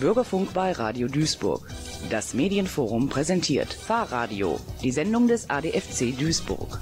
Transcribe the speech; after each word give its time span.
Bürgerfunk 0.00 0.54
bei 0.54 0.72
Radio 0.72 1.08
Duisburg. 1.08 1.68
Das 2.08 2.32
Medienforum 2.32 3.10
präsentiert 3.10 3.72
Fahrradio, 3.72 4.58
die 4.82 4.90
Sendung 4.90 5.28
des 5.28 5.50
ADFC 5.50 6.18
Duisburg. 6.18 6.78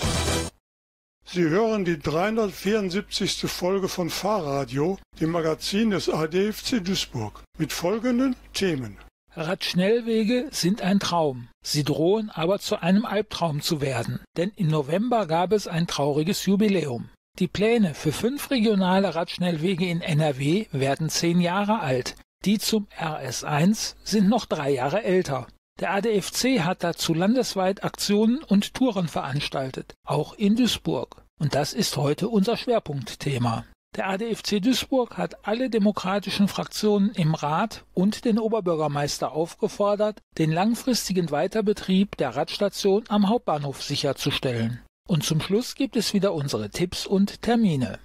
Sie 1.26 1.42
hören 1.42 1.84
die 1.84 1.98
374. 1.98 3.40
Folge 3.50 3.88
von 3.88 4.08
Fahrradio, 4.08 4.98
dem 5.20 5.30
Magazin 5.32 5.90
des 5.90 6.08
ADFC 6.08 6.82
Duisburg, 6.82 7.42
mit 7.58 7.72
folgenden 7.72 8.36
Themen. 8.54 8.96
Radschnellwege 9.35 10.48
sind 10.50 10.80
ein 10.80 11.00
Traum. 11.00 11.48
Sie 11.62 11.85
drohen 11.85 12.30
aber 12.30 12.60
zu 12.60 12.80
einem 12.80 13.04
Albtraum 13.04 13.60
zu 13.60 13.80
werden, 13.80 14.21
denn 14.37 14.53
im 14.56 14.69
November 14.69 15.26
gab 15.26 15.53
es 15.53 15.69
ein 15.69 15.87
trauriges 15.87 16.46
Jubiläum. 16.46 17.10
Die 17.38 17.48
Pläne 17.48 17.95
für 17.95 18.12
fünf 18.12 18.50
regionale 18.50 19.14
Radschnellwege 19.14 19.87
in 19.87 20.00
NRW 20.00 20.66
werden 20.73 21.09
zehn 21.09 21.41
Jahre 21.41 21.80
alt. 21.80 22.16
Die 22.45 22.59
zum 22.59 22.86
RS1 22.98 23.96
sind 24.05 24.28
noch 24.28 24.46
drei 24.46 24.70
Jahre 24.70 25.02
älter. 25.02 25.48
Der 25.80 25.92
ADFC 25.92 26.60
hat 26.60 26.83
dazu 26.83 27.15
landesweit 27.15 27.84
Aktionen 27.84 28.42
und 28.42 28.74
Touren 28.74 29.09
veranstaltet, 29.09 29.95
auch 30.05 30.34
in 30.34 30.56
Duisburg. 30.56 31.24
Und 31.38 31.55
das 31.55 31.73
ist 31.73 31.96
heute 31.96 32.29
unser 32.29 32.56
Schwerpunktthema. 32.56 33.65
Der 33.96 34.09
ADFC 34.09 34.60
Duisburg 34.60 35.16
hat 35.16 35.46
alle 35.46 35.70
demokratischen 35.70 36.48
Fraktionen 36.48 37.10
im 37.12 37.34
Rat 37.34 37.84
und 37.95 38.24
den 38.24 38.38
Oberbürgermeister 38.38 39.32
aufgefordert, 39.32 40.20
den 40.37 40.52
langfristigen 40.52 41.30
Weiterbetrieb 41.30 42.16
der 42.16 42.37
Radstation 42.37 43.05
am 43.09 43.29
Hauptbahnhof 43.29 43.82
sicherzustellen. 43.82 44.82
Und 45.09 45.24
zum 45.24 45.41
Schluss 45.41 45.74
gibt 45.74 45.96
es 45.96 46.12
wieder 46.12 46.34
unsere 46.34 46.70
Tipps 46.70 47.07
und 47.07 47.41
Termine. 47.41 47.98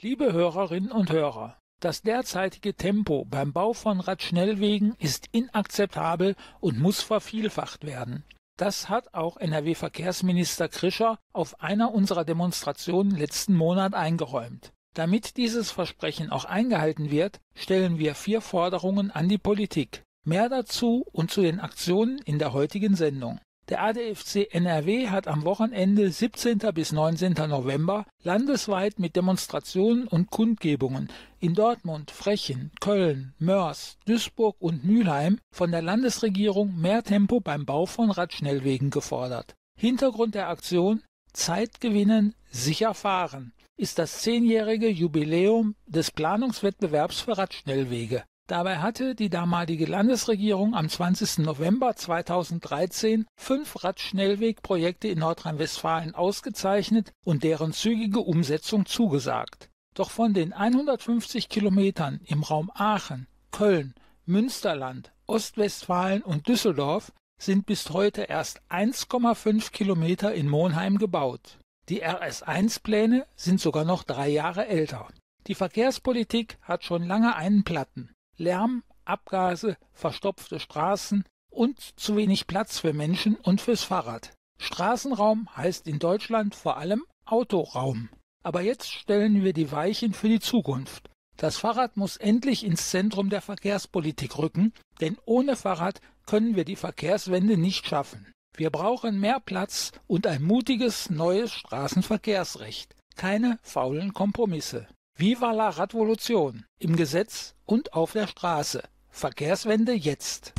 Liebe 0.00 0.32
Hörerinnen 0.32 0.92
und 0.92 1.10
Hörer, 1.10 1.58
das 1.80 2.02
derzeitige 2.02 2.74
Tempo 2.74 3.24
beim 3.24 3.52
Bau 3.52 3.72
von 3.72 4.00
Radschnellwegen 4.00 4.94
ist 4.98 5.28
inakzeptabel 5.32 6.34
und 6.60 6.78
muss 6.78 7.02
vervielfacht 7.02 7.84
werden. 7.84 8.24
Das 8.56 8.88
hat 8.88 9.12
auch 9.12 9.36
NRW-Verkehrsminister 9.36 10.68
Krischer 10.68 11.18
auf 11.34 11.60
einer 11.60 11.92
unserer 11.92 12.24
Demonstrationen 12.24 13.14
letzten 13.14 13.54
Monat 13.54 13.92
eingeräumt. 13.92 14.72
Damit 14.94 15.36
dieses 15.36 15.70
Versprechen 15.70 16.30
auch 16.30 16.46
eingehalten 16.46 17.10
wird, 17.10 17.40
stellen 17.54 17.98
wir 17.98 18.14
vier 18.14 18.40
Forderungen 18.40 19.10
an 19.10 19.28
die 19.28 19.36
Politik. 19.36 20.04
Mehr 20.24 20.48
dazu 20.48 21.04
und 21.12 21.30
zu 21.30 21.42
den 21.42 21.60
Aktionen 21.60 22.18
in 22.24 22.38
der 22.38 22.54
heutigen 22.54 22.96
Sendung. 22.96 23.38
Der 23.68 23.82
ADFC 23.82 24.46
NRW 24.52 25.08
hat 25.08 25.26
am 25.26 25.44
Wochenende 25.44 26.12
17. 26.12 26.58
bis 26.72 26.92
19. 26.92 27.32
November 27.48 28.06
landesweit 28.22 29.00
mit 29.00 29.16
Demonstrationen 29.16 30.06
und 30.06 30.30
Kundgebungen 30.30 31.08
in 31.40 31.54
Dortmund, 31.54 32.12
Frechen, 32.12 32.70
Köln, 32.80 33.34
Mörs, 33.40 33.98
Duisburg 34.06 34.54
und 34.60 34.84
Mülheim 34.84 35.40
von 35.50 35.72
der 35.72 35.82
Landesregierung 35.82 36.80
mehr 36.80 37.02
Tempo 37.02 37.40
beim 37.40 37.66
Bau 37.66 37.86
von 37.86 38.12
Radschnellwegen 38.12 38.90
gefordert. 38.90 39.56
Hintergrund 39.76 40.36
der 40.36 40.48
Aktion 40.48 41.02
Zeit 41.32 41.80
gewinnen, 41.80 42.36
sicher 42.50 42.94
fahren 42.94 43.52
ist 43.76 43.98
das 43.98 44.22
zehnjährige 44.22 44.88
Jubiläum 44.88 45.74
des 45.86 46.10
Planungswettbewerbs 46.10 47.20
für 47.20 47.36
Radschnellwege. 47.36 48.24
Dabei 48.48 48.78
hatte 48.78 49.16
die 49.16 49.28
damalige 49.28 49.86
Landesregierung 49.86 50.76
am 50.76 50.88
20. 50.88 51.38
November 51.38 51.96
2013 51.96 53.26
fünf 53.34 53.82
Radschnellwegprojekte 53.82 55.08
in 55.08 55.18
Nordrhein-Westfalen 55.18 56.14
ausgezeichnet 56.14 57.12
und 57.24 57.42
deren 57.42 57.72
zügige 57.72 58.20
Umsetzung 58.20 58.86
zugesagt. 58.86 59.68
Doch 59.94 60.10
von 60.10 60.32
den 60.32 60.52
150 60.52 61.48
Kilometern 61.48 62.20
im 62.24 62.44
Raum 62.44 62.70
Aachen, 62.72 63.26
Köln, 63.50 63.94
Münsterland, 64.26 65.12
Ostwestfalen 65.26 66.22
und 66.22 66.46
Düsseldorf 66.46 67.12
sind 67.40 67.66
bis 67.66 67.90
heute 67.90 68.22
erst 68.22 68.60
1,5 68.70 69.72
Kilometer 69.72 70.32
in 70.32 70.48
Monheim 70.48 70.98
gebaut. 70.98 71.58
Die 71.88 72.04
RS1-Pläne 72.04 73.26
sind 73.34 73.60
sogar 73.60 73.84
noch 73.84 74.04
drei 74.04 74.28
Jahre 74.28 74.68
älter. 74.68 75.08
Die 75.48 75.54
Verkehrspolitik 75.54 76.58
hat 76.62 76.84
schon 76.84 77.04
lange 77.04 77.34
einen 77.34 77.64
Platten. 77.64 78.15
Lärm, 78.36 78.82
Abgase, 79.04 79.76
verstopfte 79.92 80.60
Straßen 80.60 81.24
und 81.50 81.80
zu 81.98 82.16
wenig 82.16 82.46
Platz 82.46 82.78
für 82.78 82.92
Menschen 82.92 83.36
und 83.36 83.60
fürs 83.60 83.82
Fahrrad. 83.82 84.32
Straßenraum 84.58 85.48
heißt 85.56 85.86
in 85.86 85.98
Deutschland 85.98 86.54
vor 86.54 86.76
allem 86.76 87.04
Autoraum. 87.24 88.08
Aber 88.42 88.60
jetzt 88.60 88.90
stellen 88.92 89.42
wir 89.42 89.52
die 89.52 89.72
Weichen 89.72 90.12
für 90.12 90.28
die 90.28 90.40
Zukunft. 90.40 91.10
Das 91.36 91.58
Fahrrad 91.58 91.96
muss 91.96 92.16
endlich 92.16 92.64
ins 92.64 92.90
Zentrum 92.90 93.28
der 93.28 93.42
Verkehrspolitik 93.42 94.38
rücken, 94.38 94.72
denn 95.00 95.18
ohne 95.26 95.56
Fahrrad 95.56 96.00
können 96.26 96.56
wir 96.56 96.64
die 96.64 96.76
Verkehrswende 96.76 97.56
nicht 97.56 97.86
schaffen. 97.86 98.32
Wir 98.56 98.70
brauchen 98.70 99.20
mehr 99.20 99.40
Platz 99.40 99.92
und 100.06 100.26
ein 100.26 100.42
mutiges 100.42 101.10
neues 101.10 101.52
Straßenverkehrsrecht. 101.52 102.94
Keine 103.16 103.58
faulen 103.62 104.14
Kompromisse. 104.14 104.86
Viva 105.18 105.52
la 105.52 105.70
Radvolution 105.70 106.66
im 106.78 106.94
Gesetz 106.94 107.54
und 107.64 107.94
auf 107.94 108.12
der 108.12 108.26
Straße. 108.26 108.82
Verkehrswende 109.08 109.94
jetzt. 109.94 110.52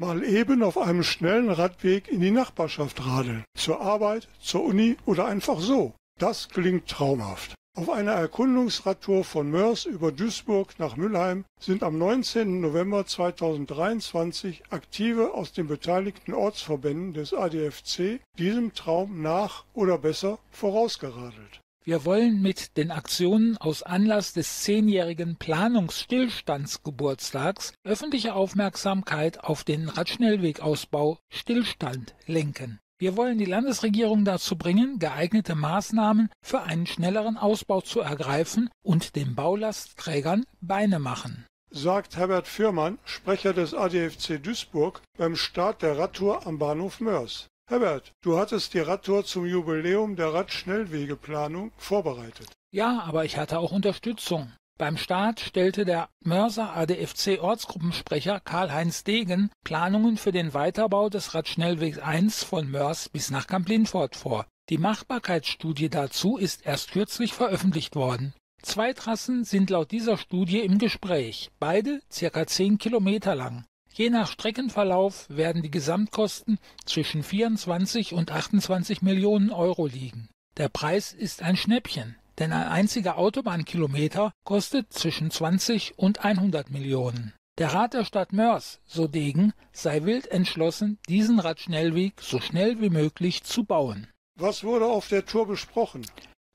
Mal 0.00 0.24
eben 0.24 0.64
auf 0.64 0.76
einem 0.76 1.04
schnellen 1.04 1.50
Radweg 1.50 2.08
in 2.08 2.20
die 2.20 2.32
Nachbarschaft 2.32 3.06
radeln. 3.06 3.44
Zur 3.54 3.80
Arbeit, 3.80 4.26
zur 4.40 4.64
Uni 4.64 4.96
oder 5.06 5.26
einfach 5.26 5.60
so. 5.60 5.94
Das 6.18 6.48
klingt 6.48 6.88
traumhaft. 6.88 7.54
Auf 7.78 7.90
einer 7.90 8.10
Erkundungsradtour 8.10 9.22
von 9.22 9.52
Mörs 9.52 9.84
über 9.84 10.10
Duisburg 10.10 10.80
nach 10.80 10.96
Mülheim 10.96 11.44
sind 11.60 11.84
am 11.84 11.96
19. 11.96 12.60
November 12.60 13.06
2023 13.06 14.64
Aktive 14.70 15.32
aus 15.32 15.52
den 15.52 15.68
beteiligten 15.68 16.34
Ortsverbänden 16.34 17.12
des 17.12 17.32
ADFC 17.32 18.18
diesem 18.36 18.74
Traum 18.74 19.22
nach 19.22 19.64
oder 19.74 19.96
besser 19.96 20.40
vorausgeradelt. 20.50 21.60
Wir 21.84 22.04
wollen 22.04 22.42
mit 22.42 22.76
den 22.76 22.90
Aktionen 22.90 23.56
aus 23.58 23.84
Anlass 23.84 24.32
des 24.32 24.64
zehnjährigen 24.64 25.36
Planungsstillstandsgeburtstags 25.36 27.74
öffentliche 27.84 28.34
Aufmerksamkeit 28.34 29.44
auf 29.44 29.62
den 29.62 29.88
Radschnellwegausbau 29.88 31.20
Stillstand 31.28 32.16
lenken. 32.26 32.80
Wir 33.00 33.16
wollen 33.16 33.38
die 33.38 33.44
Landesregierung 33.44 34.24
dazu 34.24 34.58
bringen, 34.58 34.98
geeignete 34.98 35.54
Maßnahmen 35.54 36.30
für 36.42 36.62
einen 36.62 36.84
schnelleren 36.84 37.36
Ausbau 37.36 37.80
zu 37.80 38.00
ergreifen 38.00 38.70
und 38.82 39.14
den 39.14 39.36
Baulastträgern 39.36 40.44
Beine 40.60 40.98
machen. 40.98 41.46
Sagt 41.70 42.16
Herbert 42.16 42.48
Fürmann, 42.48 42.98
Sprecher 43.04 43.52
des 43.52 43.72
ADFC 43.72 44.42
Duisburg, 44.42 45.00
beim 45.16 45.36
Start 45.36 45.82
der 45.82 45.96
Radtour 45.96 46.44
am 46.44 46.58
Bahnhof 46.58 46.98
Mörs. 46.98 47.46
Herbert, 47.68 48.14
du 48.22 48.36
hattest 48.36 48.74
die 48.74 48.80
Radtour 48.80 49.24
zum 49.24 49.46
Jubiläum 49.46 50.16
der 50.16 50.34
Radschnellwegeplanung 50.34 51.70
vorbereitet. 51.76 52.50
Ja, 52.72 53.04
aber 53.06 53.24
ich 53.24 53.36
hatte 53.36 53.60
auch 53.60 53.70
Unterstützung. 53.70 54.52
Beim 54.78 54.96
Start 54.96 55.40
stellte 55.40 55.84
der 55.84 56.08
Mörser 56.20 56.76
ADFC 56.76 57.40
Ortsgruppensprecher 57.42 58.38
Karl-Heinz 58.38 59.02
Degen 59.02 59.50
Planungen 59.64 60.16
für 60.16 60.30
den 60.30 60.54
Weiterbau 60.54 61.08
des 61.08 61.34
Radschnellwegs 61.34 61.98
1 61.98 62.44
von 62.44 62.70
Mörs 62.70 63.08
bis 63.08 63.32
nach 63.32 63.48
Kamp-Lindfort 63.48 64.14
vor. 64.14 64.46
Die 64.68 64.78
Machbarkeitsstudie 64.78 65.88
dazu 65.88 66.36
ist 66.36 66.64
erst 66.64 66.92
kürzlich 66.92 67.34
veröffentlicht 67.34 67.96
worden. 67.96 68.34
Zwei 68.62 68.92
Trassen 68.92 69.42
sind 69.42 69.68
laut 69.70 69.90
dieser 69.90 70.16
Studie 70.16 70.60
im 70.60 70.78
Gespräch, 70.78 71.50
beide 71.58 72.00
circa 72.08 72.46
10 72.46 72.78
Kilometer 72.78 73.34
lang. 73.34 73.64
Je 73.92 74.10
nach 74.10 74.30
Streckenverlauf 74.30 75.26
werden 75.28 75.62
die 75.62 75.72
Gesamtkosten 75.72 76.60
zwischen 76.84 77.24
24 77.24 78.12
und 78.12 78.30
28 78.30 79.02
Millionen 79.02 79.50
Euro 79.50 79.86
liegen. 79.86 80.28
Der 80.56 80.68
Preis 80.68 81.12
ist 81.12 81.42
ein 81.42 81.56
Schnäppchen 81.56 82.14
denn 82.38 82.52
ein 82.52 82.68
einziger 82.68 83.18
Autobahnkilometer 83.18 84.32
kostet 84.44 84.92
zwischen 84.92 85.30
20 85.30 85.98
und 85.98 86.24
100 86.24 86.70
Millionen. 86.70 87.34
Der 87.58 87.74
Rat 87.74 87.94
der 87.94 88.04
Stadt 88.04 88.32
Mörs, 88.32 88.80
so 88.84 89.08
Degen, 89.08 89.52
sei 89.72 90.04
wild 90.04 90.28
entschlossen, 90.28 90.98
diesen 91.08 91.40
Radschnellweg 91.40 92.20
so 92.20 92.40
schnell 92.40 92.80
wie 92.80 92.90
möglich 92.90 93.42
zu 93.42 93.64
bauen. 93.64 94.06
Was 94.38 94.62
wurde 94.62 94.86
auf 94.86 95.08
der 95.08 95.26
Tour 95.26 95.48
besprochen? 95.48 96.06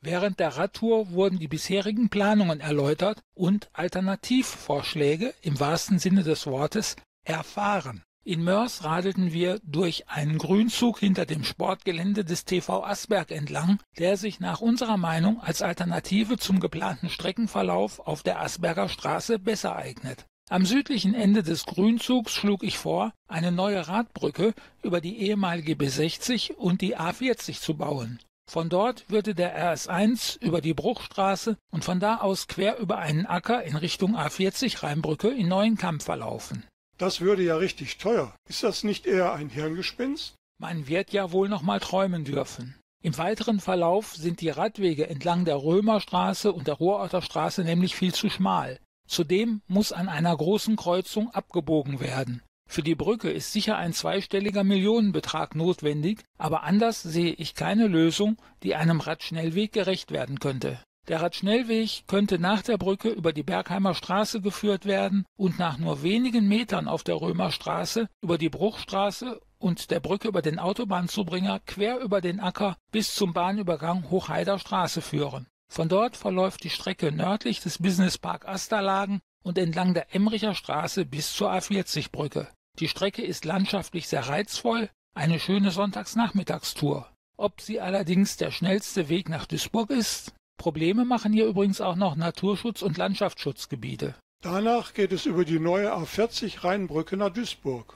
Während 0.02 0.40
der 0.40 0.56
Radtour 0.56 1.12
wurden 1.12 1.40
die 1.40 1.48
bisherigen 1.48 2.10
Planungen 2.10 2.62
erläutert 2.62 3.22
und 3.34 3.70
Alternativvorschläge 3.74 5.34
im 5.42 5.60
wahrsten 5.60 6.00
Sinne 6.00 6.24
des 6.24 6.46
Wortes 6.48 6.96
erfahren. 7.26 8.04
In 8.26 8.42
Mörs 8.42 8.86
radelten 8.86 9.34
wir 9.34 9.60
durch 9.66 10.08
einen 10.08 10.38
Grünzug 10.38 10.98
hinter 11.00 11.26
dem 11.26 11.44
Sportgelände 11.44 12.24
des 12.24 12.46
TV 12.46 12.82
Asberg 12.86 13.32
entlang, 13.32 13.80
der 13.98 14.16
sich 14.16 14.40
nach 14.40 14.62
unserer 14.62 14.96
Meinung 14.96 15.42
als 15.42 15.62
Alternative 15.62 16.38
zum 16.38 16.62
geplanten 16.62 17.10
Streckenverlauf 17.10 18.00
auf 18.00 18.24
der 18.24 18.40
Asberger 18.40 18.88
Straße 18.88 19.40
besser 19.40 19.76
eignet. 19.76 20.26
Am 20.50 20.66
südlichen 20.66 21.14
Ende 21.14 21.44
des 21.44 21.66
Grünzugs 21.66 22.32
schlug 22.32 22.64
ich 22.64 22.78
vor, 22.78 23.12
eine 23.28 23.52
neue 23.52 23.90
Radbrücke 23.90 24.54
über 24.84 25.02
die 25.02 25.20
ehemalige 25.20 25.74
B60 25.74 26.54
und 26.54 26.80
die 26.80 26.98
A40 26.98 27.60
zu 27.60 27.76
bauen. 27.76 28.20
Von 28.50 28.70
dort 28.70 29.10
würde 29.10 29.36
der 29.36 29.58
RS1 29.58 30.42
über 30.42 30.62
die 30.62 30.74
Bruchstraße 30.74 31.58
und 31.72 31.84
von 31.84 32.00
da 32.00 32.18
aus 32.18 32.48
quer 32.48 32.78
über 32.78 33.00
einen 33.00 33.26
Acker 33.26 33.64
in 33.64 33.76
Richtung 33.76 34.16
A40 34.16 34.82
Rheinbrücke 34.82 35.28
in 35.30 35.50
Neuenkamp 35.50 36.02
verlaufen. 36.02 36.64
Das 36.98 37.22
würde 37.22 37.44
ja 37.44 37.58
richtig 37.58 37.98
teuer. 37.98 38.36
Ist 38.48 38.64
das 38.64 38.84
nicht 38.84 39.06
eher 39.06 39.34
ein 39.34 39.50
Hirngespinst? 39.50 40.36
Man 40.60 40.88
wird 40.88 41.12
ja 41.12 41.32
wohl 41.32 41.50
noch 41.50 41.62
mal 41.62 41.80
träumen 41.80 42.24
dürfen. 42.24 42.76
Im 43.04 43.18
weiteren 43.18 43.60
Verlauf 43.60 44.16
sind 44.16 44.40
die 44.40 44.50
Radwege 44.50 45.10
entlang 45.10 45.44
der 45.44 45.58
Römerstraße 45.58 46.54
und 46.54 46.68
der 46.68 46.76
Ruhrorter 46.76 47.22
Straße 47.22 47.64
nämlich 47.64 47.96
viel 47.96 48.14
zu 48.14 48.30
schmal. 48.30 48.80
Zudem 49.08 49.62
muss 49.68 49.92
an 49.92 50.08
einer 50.08 50.36
großen 50.36 50.78
Kreuzung 50.78 51.30
abgebogen 51.32 52.00
werden. 52.00 52.42
Für 52.70 52.82
die 52.82 52.96
Brücke 52.96 53.30
ist 53.30 53.52
sicher 53.52 53.78
ein 53.78 53.92
zweistelliger 53.92 54.64
Millionenbetrag 54.64 55.54
notwendig, 55.56 56.24
aber 56.38 56.64
anders 56.64 57.04
sehe 57.04 57.34
ich 57.34 57.56
keine 57.56 57.88
Lösung, 57.88 58.38
die 58.64 58.76
einem 58.76 59.02
Radschnellweg 59.02 59.74
gerecht 59.74 60.12
werden 60.12 60.40
könnte. 60.40 60.80
Der 61.10 61.22
Radschnellweg 61.22 62.08
könnte 62.08 62.40
nach 62.40 62.62
der 62.62 62.78
Brücke 62.78 63.10
über 63.10 63.34
die 63.34 63.44
Bergheimer 63.44 63.94
Straße 63.94 64.40
geführt 64.40 64.86
werden 64.86 65.26
und 65.36 65.60
nach 65.60 65.78
nur 65.78 66.02
wenigen 66.02 66.48
Metern 66.48 66.88
auf 66.88 67.04
der 67.04 67.16
Römerstraße 67.16 68.08
über 68.22 68.38
die 68.38 68.50
Bruchstraße 68.50 69.42
und 69.58 69.92
der 69.92 70.00
Brücke 70.00 70.30
über 70.30 70.42
den 70.42 70.60
Autobahnzubringer 70.60 71.60
quer 71.66 72.00
über 72.00 72.22
den 72.22 72.40
Acker 72.40 72.78
bis 72.92 73.16
zum 73.16 73.34
Bahnübergang 73.34 74.10
Hochheider 74.10 74.60
Straße 74.60 75.02
führen. 75.02 75.48
Von 75.70 75.90
dort 75.90 76.16
verläuft 76.16 76.64
die 76.64 76.70
Strecke 76.70 77.12
nördlich 77.12 77.60
des 77.60 77.80
Businesspark 77.80 78.48
Asterlagen 78.48 79.20
und 79.44 79.58
entlang 79.58 79.94
der 79.94 80.16
Emricher 80.16 80.56
Straße 80.56 81.06
bis 81.06 81.34
zur 81.34 81.52
A40-Brücke. 81.52 82.48
Die 82.80 82.88
Strecke 82.88 83.24
ist 83.24 83.44
landschaftlich 83.44 84.08
sehr 84.08 84.28
reizvoll, 84.28 84.90
eine 85.14 85.40
schöne 85.40 85.72
Sonntagsnachmittagstour. 85.72 87.10
Ob 87.36 87.60
sie 87.60 87.82
allerdings 87.82 88.38
der 88.38 88.52
schnellste 88.52 89.10
Weg 89.10 89.28
nach 89.28 89.46
Duisburg 89.46 89.90
ist? 89.90 90.34
Probleme 90.58 91.06
machen 91.06 91.34
hier 91.34 91.46
übrigens 91.46 91.82
auch 91.82 91.96
noch 91.96 92.16
Naturschutz- 92.16 92.82
und 92.82 92.98
Landschaftsschutzgebiete. 92.98 94.16
Danach 94.42 94.94
geht 94.94 95.12
es 95.12 95.26
über 95.26 95.46
die 95.46 95.60
neue 95.60 95.94
A40 95.94 96.64
Rheinbrücke 96.64 97.18
nach 97.18 97.32
Duisburg. 97.32 97.94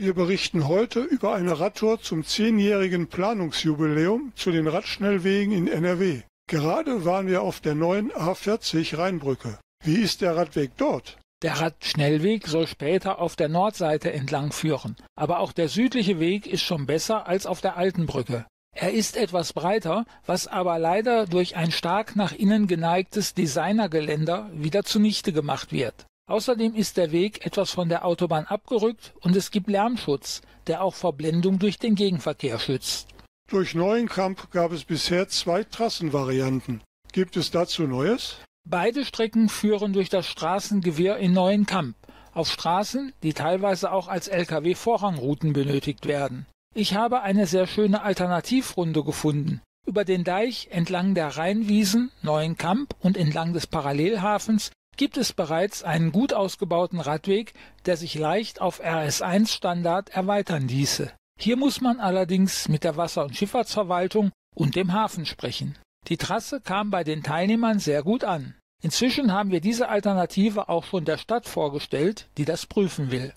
Wir 0.00 0.14
berichten 0.14 0.68
heute 0.68 1.00
über 1.00 1.34
eine 1.34 1.58
Radtour 1.58 2.00
zum 2.00 2.24
zehnjährigen 2.24 3.08
Planungsjubiläum 3.08 4.32
zu 4.36 4.52
den 4.52 4.68
Radschnellwegen 4.68 5.52
in 5.52 5.66
NRW. 5.66 6.22
Gerade 6.48 7.04
waren 7.04 7.26
wir 7.26 7.42
auf 7.42 7.60
der 7.60 7.74
neuen 7.74 8.12
A40 8.12 8.96
Rheinbrücke. 8.96 9.58
Wie 9.84 9.96
ist 9.96 10.20
der 10.20 10.36
Radweg 10.36 10.70
dort? 10.76 11.18
Der 11.42 11.60
Radschnellweg 11.60 12.48
soll 12.48 12.66
später 12.66 13.20
auf 13.20 13.36
der 13.36 13.48
Nordseite 13.48 14.12
entlang 14.12 14.50
führen, 14.50 14.96
aber 15.14 15.38
auch 15.38 15.52
der 15.52 15.68
südliche 15.68 16.18
Weg 16.18 16.48
ist 16.48 16.62
schon 16.62 16.86
besser 16.86 17.28
als 17.28 17.46
auf 17.46 17.60
der 17.60 17.76
alten 17.76 18.06
Brücke. 18.06 18.44
Er 18.74 18.92
ist 18.92 19.16
etwas 19.16 19.52
breiter, 19.52 20.04
was 20.26 20.48
aber 20.48 20.80
leider 20.80 21.26
durch 21.26 21.56
ein 21.56 21.70
stark 21.70 22.16
nach 22.16 22.32
innen 22.32 22.66
geneigtes 22.66 23.34
Designergeländer 23.34 24.50
wieder 24.52 24.82
zunichte 24.82 25.32
gemacht 25.32 25.70
wird. 25.70 26.06
Außerdem 26.28 26.74
ist 26.74 26.96
der 26.96 27.12
Weg 27.12 27.46
etwas 27.46 27.70
von 27.70 27.88
der 27.88 28.04
Autobahn 28.04 28.44
abgerückt 28.44 29.14
und 29.20 29.36
es 29.36 29.52
gibt 29.52 29.68
Lärmschutz, 29.68 30.42
der 30.66 30.82
auch 30.82 30.94
vor 30.94 31.12
Blendung 31.12 31.60
durch 31.60 31.78
den 31.78 31.94
Gegenverkehr 31.94 32.58
schützt. 32.58 33.08
Durch 33.48 33.74
Neuenkamp 33.74 34.50
gab 34.50 34.72
es 34.72 34.84
bisher 34.84 35.28
zwei 35.28 35.64
Trassenvarianten. 35.64 36.82
Gibt 37.12 37.36
es 37.36 37.50
dazu 37.50 37.84
Neues? 37.84 38.36
Beide 38.64 39.04
Strecken 39.04 39.48
führen 39.48 39.92
durch 39.92 40.08
das 40.08 40.26
Straßengewirr 40.26 41.16
in 41.16 41.32
Neuenkamp, 41.32 41.96
auf 42.32 42.50
Straßen, 42.50 43.12
die 43.22 43.32
teilweise 43.32 43.92
auch 43.92 44.08
als 44.08 44.28
Lkw-Vorrangrouten 44.28 45.52
benötigt 45.52 46.06
werden. 46.06 46.46
Ich 46.74 46.94
habe 46.94 47.22
eine 47.22 47.46
sehr 47.46 47.66
schöne 47.66 48.02
Alternativrunde 48.02 49.02
gefunden. 49.02 49.62
Über 49.86 50.04
den 50.04 50.22
Deich 50.22 50.68
entlang 50.70 51.14
der 51.14 51.28
Rheinwiesen, 51.38 52.10
Neuenkamp 52.20 52.94
und 53.00 53.16
entlang 53.16 53.54
des 53.54 53.66
Parallelhafens 53.66 54.70
gibt 54.98 55.16
es 55.16 55.32
bereits 55.32 55.82
einen 55.82 56.12
gut 56.12 56.34
ausgebauten 56.34 57.00
Radweg, 57.00 57.54
der 57.86 57.96
sich 57.96 58.14
leicht 58.14 58.60
auf 58.60 58.84
RS1-Standard 58.84 60.10
erweitern 60.10 60.68
ließe. 60.68 61.10
Hier 61.40 61.56
muss 61.56 61.80
man 61.80 62.00
allerdings 62.00 62.68
mit 62.68 62.84
der 62.84 62.96
Wasser- 62.96 63.24
und 63.24 63.36
Schifffahrtsverwaltung 63.36 64.30
und 64.54 64.76
dem 64.76 64.92
Hafen 64.92 65.24
sprechen. 65.24 65.78
Die 66.06 66.16
Trasse 66.16 66.60
kam 66.60 66.90
bei 66.90 67.04
den 67.04 67.22
Teilnehmern 67.22 67.78
sehr 67.80 68.02
gut 68.02 68.24
an. 68.24 68.54
Inzwischen 68.80 69.32
haben 69.32 69.50
wir 69.50 69.60
diese 69.60 69.88
Alternative 69.88 70.68
auch 70.68 70.84
schon 70.84 71.04
der 71.04 71.18
Stadt 71.18 71.48
vorgestellt, 71.48 72.28
die 72.38 72.44
das 72.44 72.66
prüfen 72.66 73.10
will. 73.10 73.32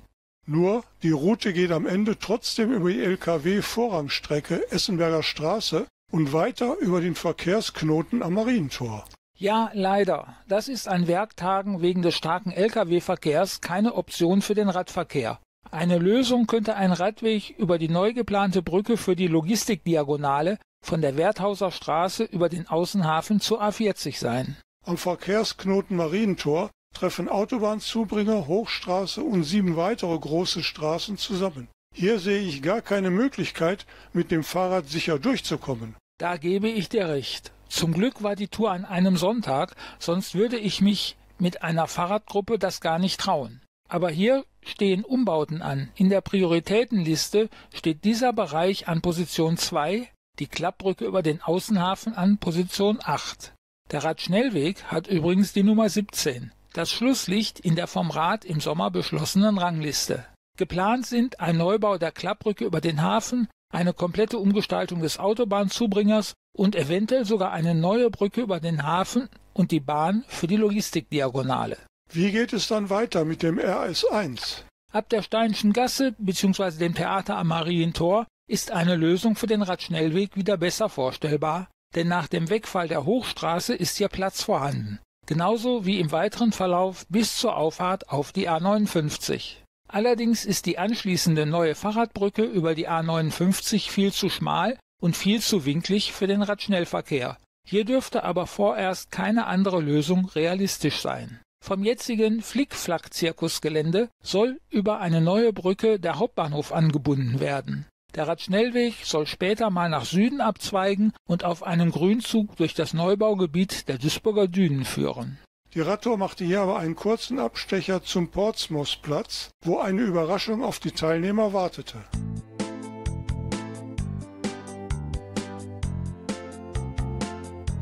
Nur, 0.46 0.84
die 1.02 1.12
Route 1.12 1.54
geht 1.54 1.72
am 1.72 1.86
Ende 1.86 2.18
trotzdem 2.20 2.72
über 2.72 2.92
die 2.92 3.02
Lkw-Vorrangstrecke 3.04 4.72
Essenberger 4.72 5.24
Straße 5.24 5.88
und 6.12 6.34
weiter 6.34 6.78
über 6.80 7.02
den 7.02 7.16
Verkehrsknoten 7.16 8.22
am 8.22 8.34
Marientor. 8.34 9.06
Ja, 9.38 9.72
leider. 9.74 10.36
Das 10.48 10.68
ist 10.68 10.88
an 10.88 11.08
Werktagen 11.08 11.82
wegen 11.82 12.04
des 12.04 12.16
starken 12.16 12.52
Lkw-Verkehrs 12.52 13.62
keine 13.62 13.96
Option 13.96 14.42
für 14.42 14.54
den 14.54 14.70
Radverkehr. 14.70 15.40
Eine 15.72 15.98
Lösung 15.98 16.48
könnte 16.48 16.76
ein 16.76 16.92
Radweg 16.92 17.56
über 17.58 17.80
die 17.80 17.90
neu 17.90 18.14
geplante 18.14 18.62
Brücke 18.62 18.98
für 18.98 19.16
die 19.16 19.28
Logistikdiagonale 19.28 20.60
von 20.84 21.02
der 21.02 21.18
Werthauser 21.18 21.72
Straße 21.72 22.24
über 22.24 22.50
den 22.50 22.68
Außenhafen 22.68 23.40
zur 23.40 23.62
A40 23.62 24.18
sein. 24.18 24.58
Am 24.86 24.98
Verkehrsknoten 24.98 25.96
Marientor 25.96 26.72
treffen 26.94 27.30
Autobahnzubringer, 27.30 28.48
Hochstraße 28.48 29.22
und 29.22 29.44
sieben 29.44 29.78
weitere 29.78 30.18
große 30.18 30.64
Straßen 30.64 31.18
zusammen. 31.18 31.68
Hier 31.94 32.20
sehe 32.20 32.42
ich 32.42 32.62
gar 32.62 32.82
keine 32.82 33.10
Möglichkeit, 33.10 33.86
mit 34.14 34.32
dem 34.32 34.44
Fahrrad 34.44 34.88
sicher 34.88 35.20
durchzukommen. 35.20 35.96
Da 36.18 36.38
gebe 36.38 36.70
ich 36.70 36.90
dir 36.90 37.08
recht. 37.08 37.52
Zum 37.68 37.94
Glück 37.94 38.24
war 38.24 38.36
die 38.36 38.48
Tour 38.48 38.72
an 38.72 38.86
einem 38.86 39.18
Sonntag, 39.18 39.76
sonst 40.00 40.36
würde 40.36 40.58
ich 40.58 40.82
mich 40.82 41.16
mit 41.40 41.64
einer 41.64 41.88
Fahrradgruppe 41.88 42.60
das 42.60 42.82
gar 42.82 43.00
nicht 43.00 43.20
trauen. 43.20 43.62
Aber 43.90 44.10
hier 44.10 44.46
stehen 44.64 45.04
Umbauten 45.04 45.62
an. 45.62 45.90
In 45.96 46.10
der 46.10 46.22
Prioritätenliste 46.22 47.50
steht 47.74 48.04
dieser 48.04 48.32
Bereich 48.34 48.88
an 48.88 49.02
Position 49.02 49.58
2, 49.58 50.08
die 50.40 50.48
Klappbrücke 50.48 51.06
über 51.06 51.22
den 51.22 51.42
Außenhafen 51.42 52.16
an 52.16 52.38
Position 52.38 53.00
8. 53.04 53.54
Der 53.92 54.04
Radschnellweg 54.04 54.84
hat 54.86 55.08
übrigens 55.08 55.54
die 55.54 55.64
Nummer 55.64 55.90
17, 55.90 56.52
das 56.74 56.90
Schlusslicht 56.90 57.60
in 57.60 57.76
der 57.76 57.88
vom 57.88 58.10
Rat 58.10 58.46
im 58.46 58.60
Sommer 58.62 58.90
beschlossenen 58.90 59.58
Rangliste. 59.58 60.26
Geplant 60.58 61.06
sind 61.06 61.40
ein 61.40 61.58
Neubau 61.58 61.98
der 61.98 62.12
Klappbrücke 62.12 62.66
über 62.66 62.82
den 62.82 63.02
Hafen, 63.02 63.48
eine 63.74 63.94
komplette 63.94 64.38
Umgestaltung 64.38 65.02
des 65.02 65.20
Autobahnzubringers 65.20 66.34
und 66.58 66.76
eventuell 66.76 67.26
sogar 67.26 67.52
eine 67.52 67.76
neue 67.76 68.10
Brücke 68.10 68.42
über 68.42 68.60
den 68.60 68.84
Hafen 68.84 69.30
und 69.54 69.72
die 69.72 69.80
Bahn 69.80 70.24
für 70.28 70.48
die 70.48 70.58
Logistikdiagonale. 70.58 71.78
Wie 72.12 72.32
geht 72.32 72.54
es 72.54 72.68
dann 72.68 72.90
weiter 72.90 73.26
mit 73.26 73.44
dem 73.44 73.58
RS1? 73.58 74.64
Ab 74.92 75.08
der 75.10 75.22
Steinschen 75.22 75.72
Gasse 75.72 76.14
bzw. 76.18 76.72
dem 76.72 76.94
Theater 76.94 77.38
am 77.38 77.48
Marientor 77.48 78.28
ist 78.52 78.72
eine 78.72 78.98
Lösung 78.98 79.38
für 79.38 79.48
den 79.48 79.62
Radschnellweg 79.62 80.36
wieder 80.36 80.58
besser 80.58 80.90
vorstellbar, 80.90 81.70
denn 81.96 82.10
nach 82.10 82.28
dem 82.28 82.50
Wegfall 82.50 82.90
der 82.90 83.06
Hochstraße 83.06 83.74
ist 83.74 83.98
hier 83.98 84.10
Platz 84.10 84.44
vorhanden. 84.44 85.00
Genauso 85.26 85.86
wie 85.86 86.00
im 86.00 86.12
weiteren 86.12 86.52
Verlauf 86.52 87.06
bis 87.08 87.38
zur 87.38 87.56
Auffahrt 87.56 88.10
auf 88.10 88.34
die 88.34 88.50
A59. 88.50 89.56
Allerdings 89.88 90.44
ist 90.46 90.66
die 90.66 90.78
anschließende 90.78 91.46
neue 91.46 91.76
Fahrradbrücke 91.76 92.44
über 92.44 92.76
die 92.76 92.90
A59 92.90 93.90
viel 93.90 94.12
zu 94.12 94.30
schmal 94.30 94.78
und 95.02 95.16
viel 95.16 95.40
zu 95.40 95.66
winklig 95.66 96.12
für 96.12 96.28
den 96.28 96.42
Radschnellverkehr. 96.42 97.38
Hier 97.66 97.86
dürfte 97.86 98.24
aber 98.24 98.48
vorerst 98.48 99.12
keine 99.12 99.46
andere 99.46 99.80
Lösung 99.80 100.26
realistisch 100.26 101.00
sein. 101.00 101.40
Vom 101.64 101.84
jetzigen 101.84 102.42
Flickflack-Zirkusgelände 102.42 104.10
soll 104.24 104.60
über 104.70 105.00
eine 105.00 105.22
neue 105.22 105.54
Brücke 105.54 106.00
der 106.00 106.18
Hauptbahnhof 106.18 106.74
angebunden 106.74 107.40
werden. 107.40 107.86
Der 108.16 108.28
Radschnellweg 108.28 108.96
soll 109.06 109.26
später 109.26 109.70
mal 109.70 109.90
nach 109.90 110.04
Süden 110.04 110.42
abzweigen 110.42 111.14
und 111.26 111.46
auf 111.46 111.64
einem 111.64 111.92
Grünzug 111.92 112.58
durch 112.58 112.74
das 112.74 112.94
Neubaugebiet 112.94 113.88
der 113.88 113.98
Duisburger 113.98 114.50
Dünen 114.50 114.84
führen. 114.84 115.40
Die 115.74 115.80
Radtour 115.80 116.18
machte 116.18 116.44
hier 116.44 116.60
aber 116.60 116.78
einen 116.78 116.98
kurzen 116.98 117.40
Abstecher 117.40 118.04
zum 118.04 118.30
Portsmouthplatz, 118.30 119.52
wo 119.62 119.80
eine 119.80 120.02
Überraschung 120.02 120.62
auf 120.62 120.80
die 120.80 120.92
Teilnehmer 120.92 121.54
wartete. 121.54 122.00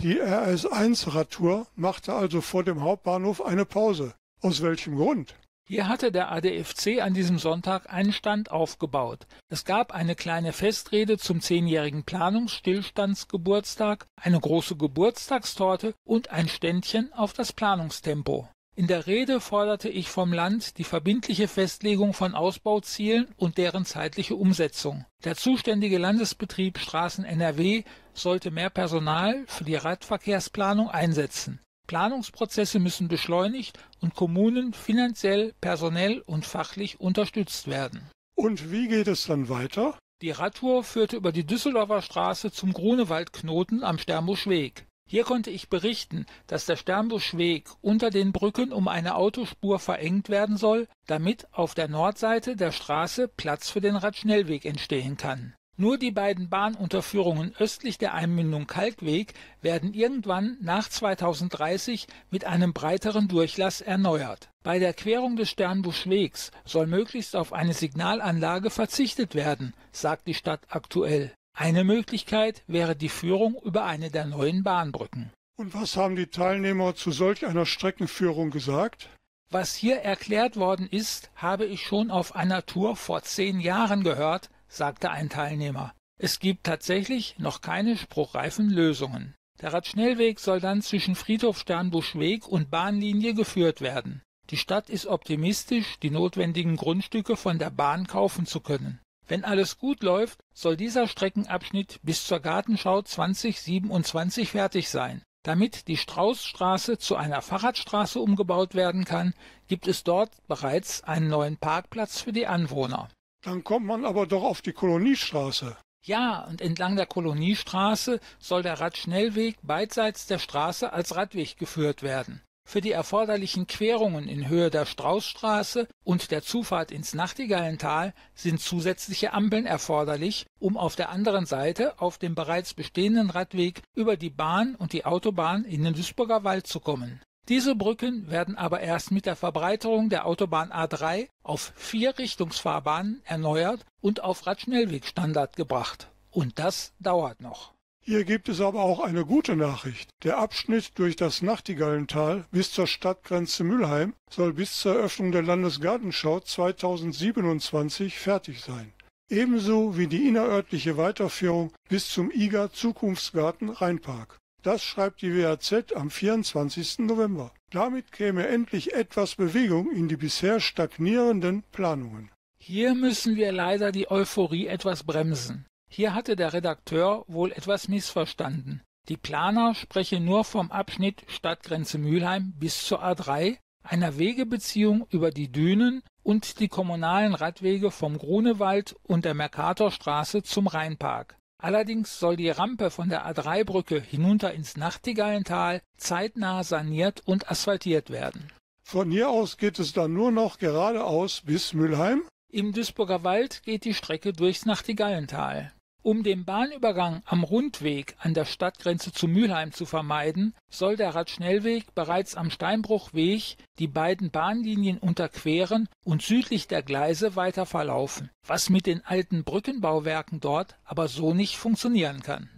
Die 0.03 0.21
RS1-Radtour 0.21 1.65
machte 1.75 2.13
also 2.13 2.41
vor 2.41 2.63
dem 2.63 2.83
Hauptbahnhof 2.83 3.43
eine 3.43 3.65
Pause. 3.65 4.13
Aus 4.41 4.61
welchem 4.61 4.95
Grund? 4.95 5.35
Hier 5.71 5.87
hatte 5.87 6.11
der 6.11 6.31
ADFC 6.31 6.99
an 6.99 7.13
diesem 7.13 7.37
Sonntag 7.37 7.93
einen 7.93 8.11
Stand 8.11 8.49
aufgebaut. 8.49 9.27
Es 9.49 9.65
gab 9.65 9.93
eine 9.93 10.15
kleine 10.15 10.51
Festrede 10.51 11.19
zum 11.19 11.41
zehnjährigen 11.41 12.05
Planungsstillstandsgeburtstag, 12.05 14.07
eine 14.15 14.39
große 14.39 14.77
Geburtstagstorte 14.77 15.93
und 16.03 16.31
ein 16.31 16.47
Ständchen 16.47 17.13
auf 17.13 17.33
das 17.33 17.53
Planungstempo. 17.53 18.49
In 18.75 18.87
der 18.87 19.05
Rede 19.05 19.39
forderte 19.39 19.89
ich 19.89 20.09
vom 20.09 20.33
Land 20.33 20.79
die 20.79 20.83
verbindliche 20.83 21.47
Festlegung 21.47 22.13
von 22.13 22.33
Ausbauzielen 22.33 23.27
und 23.37 23.59
deren 23.59 23.85
zeitliche 23.85 24.37
Umsetzung. 24.37 25.05
Der 25.23 25.35
zuständige 25.35 25.99
Landesbetrieb 25.99 26.79
Straßen 26.79 27.25
NRW 27.25 27.83
sollte 28.15 28.49
mehr 28.49 28.71
Personal 28.71 29.43
für 29.45 29.65
die 29.65 29.75
Radverkehrsplanung 29.75 30.89
einsetzen. 30.89 31.59
Planungsprozesse 31.89 32.77
müssen 32.77 33.07
beschleunigt 33.07 33.79
und 33.99 34.13
Kommunen 34.13 34.73
finanziell, 34.73 35.55
personell 35.59 36.21
und 36.27 36.45
fachlich 36.45 36.99
unterstützt 36.99 37.67
werden. 37.67 38.07
Und 38.35 38.71
wie 38.71 38.87
geht 38.87 39.07
es 39.07 39.25
dann 39.25 39.49
weiter? 39.49 39.97
Die 40.21 40.29
Radtour 40.29 40.83
führte 40.83 41.15
über 41.15 41.31
die 41.31 41.47
Düsseldorfer 41.47 42.03
Straße 42.03 42.51
zum 42.51 42.73
Grunewaldknoten 42.73 43.83
am 43.83 43.97
Sternbuschweg. 43.97 44.85
Hier 45.09 45.23
konnte 45.23 45.49
ich 45.49 45.69
berichten, 45.69 46.27
dass 46.45 46.67
der 46.67 46.75
Sternbuschweg 46.75 47.67
unter 47.81 48.11
den 48.11 48.33
Brücken 48.33 48.71
um 48.71 48.87
eine 48.87 49.15
Autospur 49.15 49.79
verengt 49.79 50.29
werden 50.29 50.57
soll, 50.57 50.87
damit 51.07 51.47
auf 51.51 51.73
der 51.73 51.87
Nordseite 51.87 52.55
der 52.55 52.71
Straße 52.71 53.27
Platz 53.27 53.71
für 53.71 53.81
den 53.81 53.95
Radschnellweg 53.95 54.63
entstehen 54.63 55.17
kann. 55.17 55.55
Nur 55.81 55.97
die 55.97 56.11
beiden 56.11 56.49
Bahnunterführungen 56.49 57.55
östlich 57.57 57.97
der 57.97 58.13
Einmündung 58.13 58.67
Kalkweg 58.67 59.33
werden 59.61 59.93
irgendwann 59.93 60.57
nach 60.59 60.89
2030 60.89 62.05
mit 62.29 62.43
einem 62.43 62.73
breiteren 62.73 63.29
Durchlass 63.29 63.79
erneuert. 63.79 64.49
Bei 64.61 64.77
der 64.77 64.93
Querung 64.93 65.37
des 65.37 65.49
Sternbuschwegs 65.51 66.51
soll 66.65 66.85
möglichst 66.85 67.33
auf 67.33 67.53
eine 67.53 67.73
Signalanlage 67.73 68.71
verzichtet 68.71 69.35
werden, 69.35 69.73
sagt 69.93 70.27
die 70.27 70.33
Stadt 70.33 70.59
aktuell. 70.67 71.31
Eine 71.57 71.85
Möglichkeit 71.85 72.61
wäre 72.67 72.97
die 72.97 73.07
Führung 73.07 73.55
über 73.63 73.85
eine 73.85 74.11
der 74.11 74.25
neuen 74.25 74.63
Bahnbrücken. 74.63 75.31
Und 75.55 75.73
was 75.73 75.95
haben 75.95 76.17
die 76.17 76.27
Teilnehmer 76.27 76.93
zu 76.95 77.11
solch 77.11 77.45
einer 77.45 77.65
Streckenführung 77.65 78.49
gesagt? 78.49 79.07
Was 79.49 79.75
hier 79.75 80.01
erklärt 80.01 80.57
worden 80.57 80.89
ist, 80.91 81.31
habe 81.35 81.65
ich 81.65 81.83
schon 81.83 82.11
auf 82.11 82.35
einer 82.35 82.65
Tour 82.65 82.97
vor 82.97 83.23
zehn 83.23 83.61
Jahren 83.61 84.03
gehört, 84.03 84.49
sagte 84.69 85.11
ein 85.11 85.29
Teilnehmer. 85.29 85.93
Es 86.17 86.39
gibt 86.39 86.65
tatsächlich 86.65 87.37
noch 87.37 87.61
keine 87.61 87.97
spruchreifen 87.97 88.69
Lösungen. 88.69 89.35
Der 89.61 89.73
Radschnellweg 89.73 90.39
soll 90.39 90.61
dann 90.61 90.81
zwischen 90.81 91.15
Friedhof 91.15 91.59
Sternbuschweg 91.59 92.47
und 92.47 92.71
Bahnlinie 92.71 93.33
geführt 93.33 93.81
werden. 93.81 94.21
Die 94.49 94.57
Stadt 94.57 94.89
ist 94.89 95.05
optimistisch, 95.05 95.99
die 95.99 96.09
notwendigen 96.09 96.75
Grundstücke 96.75 97.35
von 97.35 97.59
der 97.59 97.69
Bahn 97.69 98.07
kaufen 98.07 98.45
zu 98.45 98.61
können. 98.61 98.99
Wenn 99.27 99.43
alles 99.43 99.77
gut 99.77 100.01
läuft, 100.01 100.39
soll 100.53 100.75
dieser 100.75 101.07
Streckenabschnitt 101.07 101.99
bis 102.01 102.25
zur 102.25 102.39
Gartenschau 102.39 103.01
2027 103.01 104.49
fertig 104.49 104.89
sein. 104.89 105.21
Damit 105.43 105.87
die 105.87 105.97
Straußstraße 105.97 106.97
zu 106.97 107.15
einer 107.15 107.41
Fahrradstraße 107.41 108.19
umgebaut 108.19 108.75
werden 108.75 109.05
kann, 109.05 109.33
gibt 109.67 109.87
es 109.87 110.03
dort 110.03 110.31
bereits 110.47 111.03
einen 111.03 111.29
neuen 111.29 111.57
Parkplatz 111.57 112.21
für 112.21 112.33
die 112.33 112.47
Anwohner. 112.47 113.07
Dann 113.41 113.63
kommt 113.63 113.85
man 113.85 114.05
aber 114.05 114.27
doch 114.27 114.43
auf 114.43 114.61
die 114.61 114.73
Koloniestraße. 114.73 115.77
Ja, 116.03 116.45
und 116.45 116.61
entlang 116.61 116.95
der 116.95 117.05
Koloniestraße 117.05 118.19
soll 118.39 118.63
der 118.63 118.79
Radschnellweg 118.79 119.57
beidseits 119.61 120.27
der 120.27 120.39
Straße 120.39 120.91
als 120.91 121.15
Radweg 121.15 121.57
geführt 121.57 122.03
werden. 122.03 122.41
Für 122.69 122.81
die 122.81 122.91
erforderlichen 122.91 123.65
Querungen 123.65 124.29
in 124.29 124.47
Höhe 124.47 124.69
der 124.69 124.85
Straußstraße 124.85 125.87
und 126.03 126.29
der 126.29 126.43
Zufahrt 126.43 126.91
ins 126.91 127.15
Nachtigallental 127.15 128.13
sind 128.35 128.61
zusätzliche 128.61 129.33
Ampeln 129.33 129.65
erforderlich, 129.65 130.45
um 130.59 130.77
auf 130.77 130.95
der 130.95 131.09
anderen 131.09 131.47
Seite 131.47 131.99
auf 131.99 132.19
dem 132.19 132.35
bereits 132.35 132.75
bestehenden 132.75 133.31
Radweg 133.31 133.81
über 133.95 134.17
die 134.17 134.29
Bahn 134.29 134.75
und 134.75 134.93
die 134.93 135.03
Autobahn 135.03 135.65
in 135.65 135.83
den 135.83 135.95
Duisburger 135.95 136.43
Wald 136.43 136.67
zu 136.67 136.79
kommen. 136.79 137.21
Diese 137.47 137.75
Brücken 137.75 138.29
werden 138.29 138.55
aber 138.55 138.81
erst 138.81 139.11
mit 139.11 139.25
der 139.25 139.35
Verbreiterung 139.35 140.09
der 140.09 140.25
Autobahn 140.25 140.71
A3 140.71 141.27
auf 141.41 141.73
vier 141.75 142.17
Richtungsfahrbahnen 142.17 143.21
erneuert 143.25 143.85
und 144.01 144.23
auf 144.23 144.45
Radschnellwegstandard 144.45 145.55
gebracht. 145.55 146.09
Und 146.31 146.59
das 146.59 146.93
dauert 146.99 147.41
noch. 147.41 147.73
Hier 148.01 148.23
gibt 148.23 148.49
es 148.49 148.61
aber 148.61 148.81
auch 148.81 149.01
eine 149.01 149.25
gute 149.25 149.55
Nachricht. 149.55 150.09
Der 150.23 150.37
Abschnitt 150.37 150.97
durch 150.97 151.15
das 151.15 151.41
Nachtigallental 151.41 152.45
bis 152.51 152.71
zur 152.71 152.87
Stadtgrenze 152.87 153.63
Mülheim 153.63 154.13
soll 154.29 154.53
bis 154.53 154.79
zur 154.79 154.95
Eröffnung 154.95 155.31
der 155.31 155.43
Landesgartenschau 155.43 156.39
2027 156.39 158.17
fertig 158.17 158.61
sein. 158.61 158.93
Ebenso 159.29 159.95
wie 159.95 160.07
die 160.07 160.27
innerörtliche 160.27 160.97
Weiterführung 160.97 161.71
bis 161.87 162.09
zum 162.09 162.31
IGA 162.31 162.71
Zukunftsgarten 162.71 163.69
Rheinpark. 163.69 164.39
Das 164.61 164.83
schreibt 164.83 165.21
die 165.21 165.33
WAZ 165.33 165.93
am 165.95 166.09
24. 166.09 166.99
November. 166.99 167.53
Damit 167.71 168.11
käme 168.11 168.47
endlich 168.47 168.93
etwas 168.93 169.35
Bewegung 169.35 169.91
in 169.91 170.07
die 170.07 170.17
bisher 170.17 170.59
stagnierenden 170.59 171.63
Planungen. 171.71 172.29
Hier 172.61 172.93
müssen 172.93 173.37
wir 173.37 173.53
leider 173.53 173.91
die 173.91 174.11
Euphorie 174.11 174.67
etwas 174.67 175.03
bremsen. 175.03 175.65
Hier 175.89 176.13
hatte 176.13 176.35
der 176.35 176.51
Redakteur 176.51 177.23
wohl 177.27 177.51
etwas 177.53 177.87
missverstanden. 177.87 178.81
Die 179.07 179.17
Planer 179.17 179.73
sprechen 179.75 180.25
nur 180.25 180.43
vom 180.43 180.71
Abschnitt 180.71 181.23
Stadtgrenze 181.27 181.97
Mülheim 181.97 182.53
bis 182.59 182.85
zur 182.85 183.03
A3, 183.03 183.57
einer 183.81 184.17
Wegebeziehung 184.17 185.07
über 185.09 185.31
die 185.31 185.51
Dünen 185.51 186.03
und 186.21 186.59
die 186.59 186.67
kommunalen 186.67 187.33
Radwege 187.33 187.91
vom 187.91 188.17
Grunewald 188.17 188.95
und 189.03 189.25
der 189.25 189.33
Mercatorstraße 189.33 190.43
zum 190.43 190.67
Rheinpark. 190.67 191.38
Allerdings 191.61 192.19
soll 192.19 192.37
die 192.37 192.49
Rampe 192.49 192.89
von 192.89 193.09
der 193.09 193.27
A3-Brücke 193.27 193.99
hinunter 193.99 194.53
ins 194.53 194.77
Nachtigallental 194.77 195.81
zeitnah 195.97 196.63
saniert 196.63 197.21
und 197.25 197.51
asphaltiert 197.51 198.09
werden. 198.09 198.49
Von 198.81 199.11
hier 199.11 199.29
aus 199.29 199.57
geht 199.57 199.77
es 199.77 199.91
dann 199.91 200.13
nur 200.13 200.31
noch 200.31 200.57
geradeaus 200.57 201.41
bis 201.41 201.73
Mülheim? 201.73 202.23
Im 202.49 202.71
Duisburger 202.71 203.23
Wald 203.23 203.61
geht 203.63 203.83
die 203.83 203.93
Strecke 203.93 204.31
durchs 204.31 204.65
Nachtigallental. 204.65 205.73
Um 206.09 206.23
den 206.23 206.43
Bahnübergang 206.43 207.21
am 207.27 207.43
Rundweg 207.43 208.15
an 208.17 208.33
der 208.33 208.45
Stadtgrenze 208.45 209.13
zu 209.13 209.27
Mülheim 209.27 209.73
zu 209.73 209.85
vermeiden, 209.85 210.55
soll 210.67 210.95
der 210.95 211.13
Radschnellweg 211.13 211.93
bereits 211.93 212.33
am 212.33 212.49
Steinbruchweg 212.49 213.57
die 213.77 213.87
beiden 213.87 214.31
Bahnlinien 214.31 214.97
unterqueren 214.97 215.87
und 216.03 216.23
südlich 216.23 216.67
der 216.67 216.81
Gleise 216.81 217.35
weiter 217.35 217.67
verlaufen, 217.67 218.31
was 218.43 218.71
mit 218.71 218.87
den 218.87 219.05
alten 219.05 219.43
Brückenbauwerken 219.43 220.39
dort 220.39 220.79
aber 220.83 221.07
so 221.09 221.35
nicht 221.35 221.57
funktionieren 221.57 222.23
kann. 222.23 222.49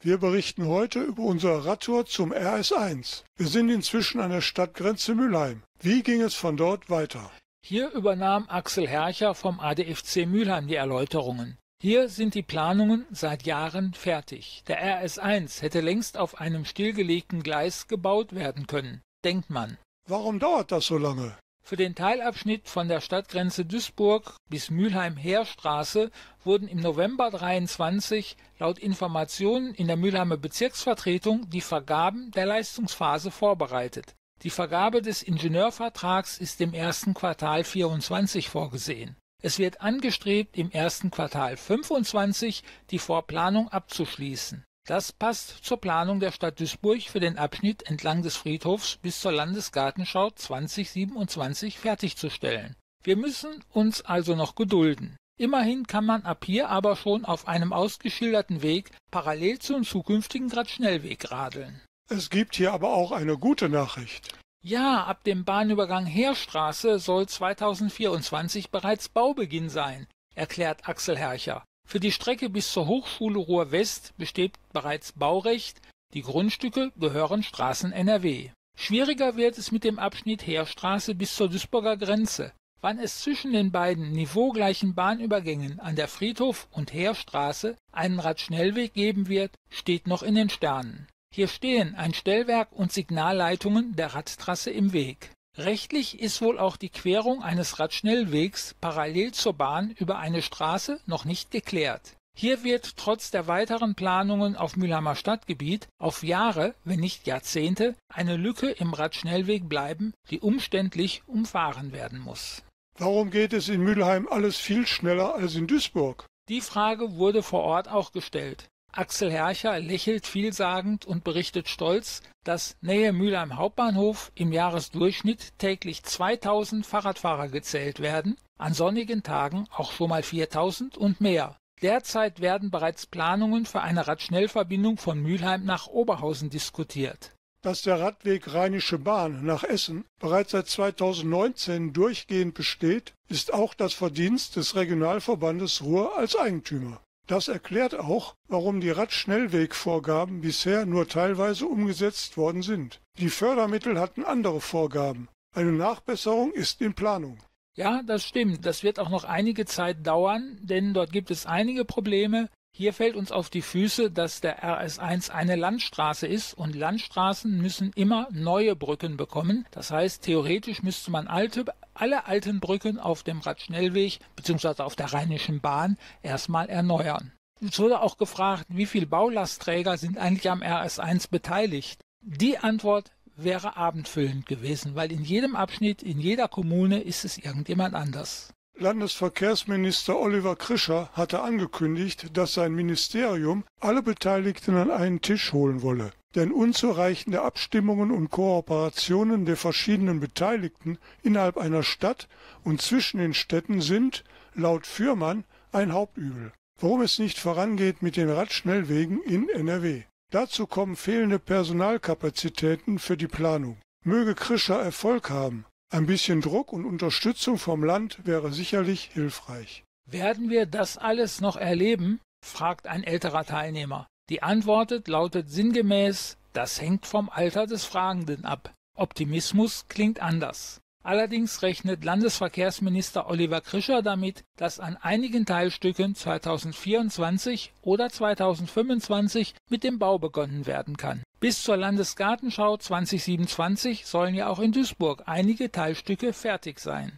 Wir 0.00 0.16
berichten 0.16 0.66
heute 0.66 1.02
über 1.02 1.24
unsere 1.24 1.66
Radtour 1.66 2.06
zum 2.06 2.32
RS1. 2.32 3.24
Wir 3.36 3.48
sind 3.48 3.68
inzwischen 3.68 4.18
an 4.18 4.30
der 4.30 4.40
Stadtgrenze 4.40 5.14
Mülheim. 5.14 5.62
Wie 5.78 6.02
ging 6.02 6.22
es 6.22 6.32
von 6.32 6.56
dort 6.56 6.88
weiter? 6.88 7.30
Hier 7.66 7.90
übernahm 7.92 8.44
Axel 8.50 8.86
Hercher 8.86 9.34
vom 9.34 9.58
ADFC 9.58 10.26
Mülheim 10.26 10.66
die 10.66 10.74
Erläuterungen. 10.74 11.56
Hier 11.80 12.10
sind 12.10 12.34
die 12.34 12.42
Planungen 12.42 13.06
seit 13.10 13.44
Jahren 13.44 13.94
fertig. 13.94 14.62
Der 14.68 15.02
RS1 15.02 15.62
hätte 15.62 15.80
längst 15.80 16.18
auf 16.18 16.38
einem 16.38 16.66
stillgelegten 16.66 17.42
Gleis 17.42 17.88
gebaut 17.88 18.34
werden 18.34 18.66
können, 18.66 19.00
denkt 19.24 19.48
man. 19.48 19.78
Warum 20.06 20.40
dauert 20.40 20.72
das 20.72 20.84
so 20.84 20.98
lange? 20.98 21.38
Für 21.66 21.76
den 21.76 21.94
Teilabschnitt 21.94 22.68
von 22.68 22.86
der 22.88 23.00
Stadtgrenze 23.00 23.64
Duisburg 23.64 24.36
bis 24.50 24.68
Mülheim-Heerstraße 24.68 26.10
wurden 26.44 26.68
im 26.68 26.80
November 26.80 27.30
23 27.30 28.36
laut 28.58 28.78
Informationen 28.78 29.72
in 29.72 29.86
der 29.86 29.96
Mülheimer 29.96 30.36
Bezirksvertretung 30.36 31.48
die 31.48 31.62
Vergaben 31.62 32.30
der 32.32 32.44
Leistungsphase 32.44 33.30
vorbereitet. 33.30 34.14
Die 34.44 34.50
Vergabe 34.50 35.00
des 35.00 35.22
Ingenieurvertrags 35.22 36.36
ist 36.36 36.60
im 36.60 36.74
ersten 36.74 37.14
Quartal 37.14 37.64
24 37.64 38.50
vorgesehen. 38.50 39.16
Es 39.42 39.58
wird 39.58 39.80
angestrebt, 39.80 40.58
im 40.58 40.70
ersten 40.70 41.10
Quartal 41.10 41.56
25 41.56 42.62
die 42.90 42.98
Vorplanung 42.98 43.70
abzuschließen. 43.70 44.62
Das 44.86 45.12
passt 45.12 45.64
zur 45.64 45.80
Planung 45.80 46.20
der 46.20 46.30
Stadt 46.30 46.60
Duisburg 46.60 47.00
für 47.04 47.20
den 47.20 47.38
Abschnitt 47.38 47.84
entlang 47.88 48.20
des 48.20 48.36
Friedhofs 48.36 48.98
bis 48.98 49.18
zur 49.18 49.32
Landesgartenschau 49.32 50.30
2027 50.32 51.78
fertigzustellen. 51.78 52.76
Wir 53.02 53.16
müssen 53.16 53.64
uns 53.70 54.02
also 54.02 54.36
noch 54.36 54.56
gedulden. 54.56 55.16
Immerhin 55.38 55.86
kann 55.86 56.04
man 56.04 56.22
ab 56.22 56.44
hier 56.44 56.68
aber 56.68 56.96
schon 56.96 57.24
auf 57.24 57.48
einem 57.48 57.72
ausgeschilderten 57.72 58.60
Weg 58.60 58.90
parallel 59.10 59.58
zum 59.58 59.84
zukünftigen 59.84 60.52
Radschnellweg 60.52 61.30
radeln. 61.30 61.80
Es 62.08 62.28
gibt 62.28 62.56
hier 62.56 62.72
aber 62.72 62.92
auch 62.94 63.12
eine 63.12 63.38
gute 63.38 63.68
Nachricht. 63.68 64.36
Ja, 64.60 65.04
ab 65.04 65.24
dem 65.24 65.44
Bahnübergang 65.44 66.06
Heerstraße 66.06 66.98
soll 66.98 67.26
2024 67.26 68.70
bereits 68.70 69.08
Baubeginn 69.08 69.68
sein, 69.68 70.06
erklärt 70.34 70.88
Axel 70.88 71.16
Hercher. 71.16 71.64
Für 71.86 72.00
die 72.00 72.12
Strecke 72.12 72.48
bis 72.48 72.72
zur 72.72 72.86
Hochschule 72.86 73.38
Ruhr 73.38 73.72
West 73.72 74.14
besteht 74.16 74.54
bereits 74.72 75.12
Baurecht, 75.12 75.80
die 76.14 76.22
Grundstücke 76.22 76.92
gehören 76.96 77.42
Straßen 77.42 77.92
NRW. 77.92 78.50
Schwieriger 78.76 79.36
wird 79.36 79.58
es 79.58 79.70
mit 79.70 79.84
dem 79.84 79.98
Abschnitt 79.98 80.46
Heerstraße 80.46 81.14
bis 81.14 81.36
zur 81.36 81.48
Duisburger 81.48 81.96
Grenze. 81.96 82.52
Wann 82.80 82.98
es 82.98 83.20
zwischen 83.20 83.52
den 83.52 83.72
beiden 83.72 84.12
niveaugleichen 84.12 84.94
Bahnübergängen 84.94 85.80
an 85.80 85.96
der 85.96 86.08
Friedhof- 86.08 86.68
und 86.70 86.92
Heerstraße 86.92 87.76
einen 87.92 88.20
Radschnellweg 88.20 88.92
geben 88.92 89.28
wird, 89.28 89.54
steht 89.70 90.06
noch 90.06 90.22
in 90.22 90.34
den 90.34 90.50
Sternen. 90.50 91.06
Hier 91.34 91.48
stehen 91.48 91.96
ein 91.96 92.14
Stellwerk 92.14 92.70
und 92.70 92.92
Signalleitungen 92.92 93.96
der 93.96 94.14
Radtrasse 94.14 94.70
im 94.70 94.92
Weg. 94.92 95.32
Rechtlich 95.58 96.20
ist 96.20 96.40
wohl 96.40 96.60
auch 96.60 96.76
die 96.76 96.90
Querung 96.90 97.42
eines 97.42 97.80
Radschnellwegs 97.80 98.76
parallel 98.80 99.32
zur 99.32 99.54
Bahn 99.54 99.90
über 99.98 100.18
eine 100.18 100.42
Straße 100.42 101.00
noch 101.06 101.24
nicht 101.24 101.50
geklärt. 101.50 102.16
Hier 102.38 102.62
wird 102.62 102.96
trotz 102.96 103.32
der 103.32 103.48
weiteren 103.48 103.96
Planungen 103.96 104.54
auf 104.54 104.76
Mülheimer 104.76 105.16
Stadtgebiet 105.16 105.88
auf 105.98 106.22
Jahre, 106.22 106.76
wenn 106.84 107.00
nicht 107.00 107.26
Jahrzehnte, 107.26 107.96
eine 108.06 108.36
Lücke 108.36 108.70
im 108.70 108.94
Radschnellweg 108.94 109.68
bleiben, 109.68 110.14
die 110.30 110.38
umständlich 110.38 111.24
umfahren 111.26 111.90
werden 111.90 112.20
muss. 112.20 112.62
Warum 112.96 113.32
geht 113.32 113.52
es 113.52 113.68
in 113.68 113.80
Mülheim 113.80 114.28
alles 114.28 114.56
viel 114.56 114.86
schneller 114.86 115.34
als 115.34 115.56
in 115.56 115.66
Duisburg? 115.66 116.26
Die 116.48 116.60
Frage 116.60 117.16
wurde 117.16 117.42
vor 117.42 117.64
Ort 117.64 117.88
auch 117.88 118.12
gestellt. 118.12 118.68
Axel 118.96 119.30
Hercher 119.30 119.80
lächelt 119.80 120.24
vielsagend 120.24 121.04
und 121.04 121.24
berichtet 121.24 121.68
stolz, 121.68 122.22
dass 122.44 122.76
Nähe 122.80 123.12
Mülheim 123.12 123.56
Hauptbahnhof 123.56 124.30
im 124.36 124.52
Jahresdurchschnitt 124.52 125.58
täglich 125.58 126.04
2000 126.04 126.86
Fahrradfahrer 126.86 127.48
gezählt 127.48 127.98
werden, 127.98 128.36
an 128.56 128.72
sonnigen 128.72 129.24
Tagen 129.24 129.66
auch 129.74 129.90
schon 129.90 130.10
mal 130.10 130.22
4000 130.22 130.96
und 130.96 131.20
mehr. 131.20 131.56
Derzeit 131.82 132.40
werden 132.40 132.70
bereits 132.70 133.06
Planungen 133.06 133.66
für 133.66 133.80
eine 133.80 134.06
Radschnellverbindung 134.06 134.96
von 134.96 135.20
Mülheim 135.20 135.64
nach 135.64 135.88
Oberhausen 135.88 136.48
diskutiert. 136.48 137.32
Dass 137.62 137.82
der 137.82 137.98
Radweg 137.98 138.54
Rheinische 138.54 138.98
Bahn 138.98 139.44
nach 139.44 139.64
Essen 139.64 140.04
bereits 140.20 140.52
seit 140.52 140.68
2019 140.68 141.92
durchgehend 141.92 142.54
besteht, 142.54 143.14
ist 143.28 143.52
auch 143.52 143.74
das 143.74 143.92
Verdienst 143.92 144.54
des 144.54 144.76
Regionalverbandes 144.76 145.82
Ruhr 145.82 146.16
als 146.16 146.36
Eigentümer. 146.36 147.00
Das 147.26 147.48
erklärt 147.48 147.98
auch, 147.98 148.34
warum 148.48 148.80
die 148.80 148.90
Radschnellwegvorgaben 148.90 150.42
bisher 150.42 150.84
nur 150.84 151.08
teilweise 151.08 151.66
umgesetzt 151.66 152.36
worden 152.36 152.62
sind. 152.62 153.00
Die 153.18 153.30
Fördermittel 153.30 153.98
hatten 153.98 154.24
andere 154.24 154.60
Vorgaben. 154.60 155.28
Eine 155.54 155.72
Nachbesserung 155.72 156.52
ist 156.52 156.80
in 156.82 156.94
Planung. 156.94 157.38
Ja, 157.76 158.02
das 158.02 158.24
stimmt. 158.24 158.66
Das 158.66 158.82
wird 158.82 158.98
auch 158.98 159.08
noch 159.08 159.24
einige 159.24 159.64
Zeit 159.64 160.06
dauern, 160.06 160.58
denn 160.60 160.94
dort 160.94 161.12
gibt 161.12 161.30
es 161.30 161.46
einige 161.46 161.84
Probleme. 161.84 162.50
Hier 162.76 162.92
fällt 162.92 163.14
uns 163.14 163.30
auf 163.30 163.50
die 163.50 163.62
Füße, 163.62 164.10
dass 164.10 164.40
der 164.40 164.64
RS1 164.64 165.30
eine 165.30 165.54
Landstraße 165.54 166.26
ist 166.26 166.54
und 166.54 166.74
Landstraßen 166.74 167.56
müssen 167.56 167.92
immer 167.94 168.28
neue 168.32 168.74
Brücken 168.74 169.16
bekommen. 169.16 169.64
Das 169.70 169.92
heißt, 169.92 170.24
theoretisch 170.24 170.82
müsste 170.82 171.12
man 171.12 171.28
alte, 171.28 171.64
alle 171.94 172.26
alten 172.26 172.60
Brücken 172.60 172.98
auf 172.98 173.22
dem 173.22 173.40
Radschnellweg 173.40 174.18
bzw. 174.36 174.82
auf 174.82 174.96
der 174.96 175.12
Rheinischen 175.12 175.60
Bahn 175.60 175.96
erstmal 176.22 176.68
erneuern. 176.68 177.32
Es 177.60 177.78
wurde 177.78 178.00
auch 178.00 178.18
gefragt, 178.18 178.66
wie 178.68 178.86
viele 178.86 179.06
Baulastträger 179.06 179.96
sind 179.96 180.18
eigentlich 180.18 180.50
am 180.50 180.62
RS1 180.62 181.30
beteiligt. 181.30 182.00
Die 182.20 182.58
Antwort 182.58 183.12
wäre 183.36 183.76
abendfüllend 183.76 184.46
gewesen, 184.46 184.94
weil 184.94 185.12
in 185.12 185.24
jedem 185.24 185.56
Abschnitt, 185.56 186.02
in 186.02 186.20
jeder 186.20 186.48
Kommune 186.48 187.00
ist 187.00 187.24
es 187.24 187.38
irgendjemand 187.38 187.94
anders. 187.94 188.52
Landesverkehrsminister 188.84 190.20
Oliver 190.20 190.56
Krischer 190.56 191.08
hatte 191.14 191.40
angekündigt, 191.40 192.36
dass 192.36 192.52
sein 192.52 192.74
Ministerium 192.74 193.64
alle 193.80 194.02
Beteiligten 194.02 194.76
an 194.76 194.90
einen 194.90 195.22
Tisch 195.22 195.54
holen 195.54 195.80
wolle. 195.80 196.12
Denn 196.34 196.52
unzureichende 196.52 197.40
Abstimmungen 197.40 198.10
und 198.10 198.28
Kooperationen 198.28 199.46
der 199.46 199.56
verschiedenen 199.56 200.20
Beteiligten 200.20 200.98
innerhalb 201.22 201.56
einer 201.56 201.82
Stadt 201.82 202.28
und 202.62 202.82
zwischen 202.82 203.16
den 203.16 203.32
Städten 203.32 203.80
sind, 203.80 204.22
laut 204.54 204.86
Fürmann, 204.86 205.44
ein 205.72 205.94
Hauptübel. 205.94 206.52
Warum 206.78 207.00
es 207.00 207.18
nicht 207.18 207.38
vorangeht 207.38 208.02
mit 208.02 208.18
den 208.18 208.28
Radschnellwegen 208.28 209.22
in 209.22 209.48
NRW. 209.48 210.02
Dazu 210.30 210.66
kommen 210.66 210.96
fehlende 210.96 211.38
Personalkapazitäten 211.38 212.98
für 212.98 213.16
die 213.16 213.28
Planung. 213.28 213.78
Möge 214.02 214.34
Krischer 214.34 214.78
Erfolg 214.78 215.30
haben. 215.30 215.64
Ein 215.94 216.06
bisschen 216.06 216.40
Druck 216.40 216.72
und 216.72 216.86
Unterstützung 216.86 217.56
vom 217.56 217.84
Land 217.84 218.26
wäre 218.26 218.52
sicherlich 218.52 219.10
hilfreich. 219.12 219.84
Werden 220.10 220.50
wir 220.50 220.66
das 220.66 220.98
alles 220.98 221.40
noch 221.40 221.54
erleben? 221.56 222.20
fragt 222.44 222.88
ein 222.88 223.04
älterer 223.04 223.44
Teilnehmer. 223.44 224.08
Die 224.28 224.42
Antwort 224.42 225.06
lautet 225.06 225.48
sinngemäß, 225.50 226.36
das 226.52 226.80
hängt 226.80 227.06
vom 227.06 227.30
Alter 227.30 227.68
des 227.68 227.84
Fragenden 227.84 228.44
ab. 228.44 228.74
Optimismus 228.96 229.86
klingt 229.86 230.18
anders. 230.18 230.80
Allerdings 231.06 231.60
rechnet 231.60 232.02
Landesverkehrsminister 232.02 233.28
Oliver 233.28 233.60
Krischer 233.60 234.00
damit, 234.00 234.42
dass 234.56 234.80
an 234.80 234.96
einigen 234.96 235.44
Teilstücken 235.44 236.14
2024 236.14 237.74
oder 237.82 238.08
2025 238.08 239.54
mit 239.68 239.84
dem 239.84 239.98
Bau 239.98 240.18
begonnen 240.18 240.64
werden 240.64 240.96
kann. 240.96 241.22
Bis 241.40 241.62
zur 241.62 241.76
Landesgartenschau 241.76 242.78
2027 242.78 244.06
sollen 244.06 244.34
ja 244.34 244.48
auch 244.48 244.60
in 244.60 244.72
Duisburg 244.72 245.24
einige 245.26 245.70
Teilstücke 245.70 246.32
fertig 246.32 246.80
sein. 246.80 247.12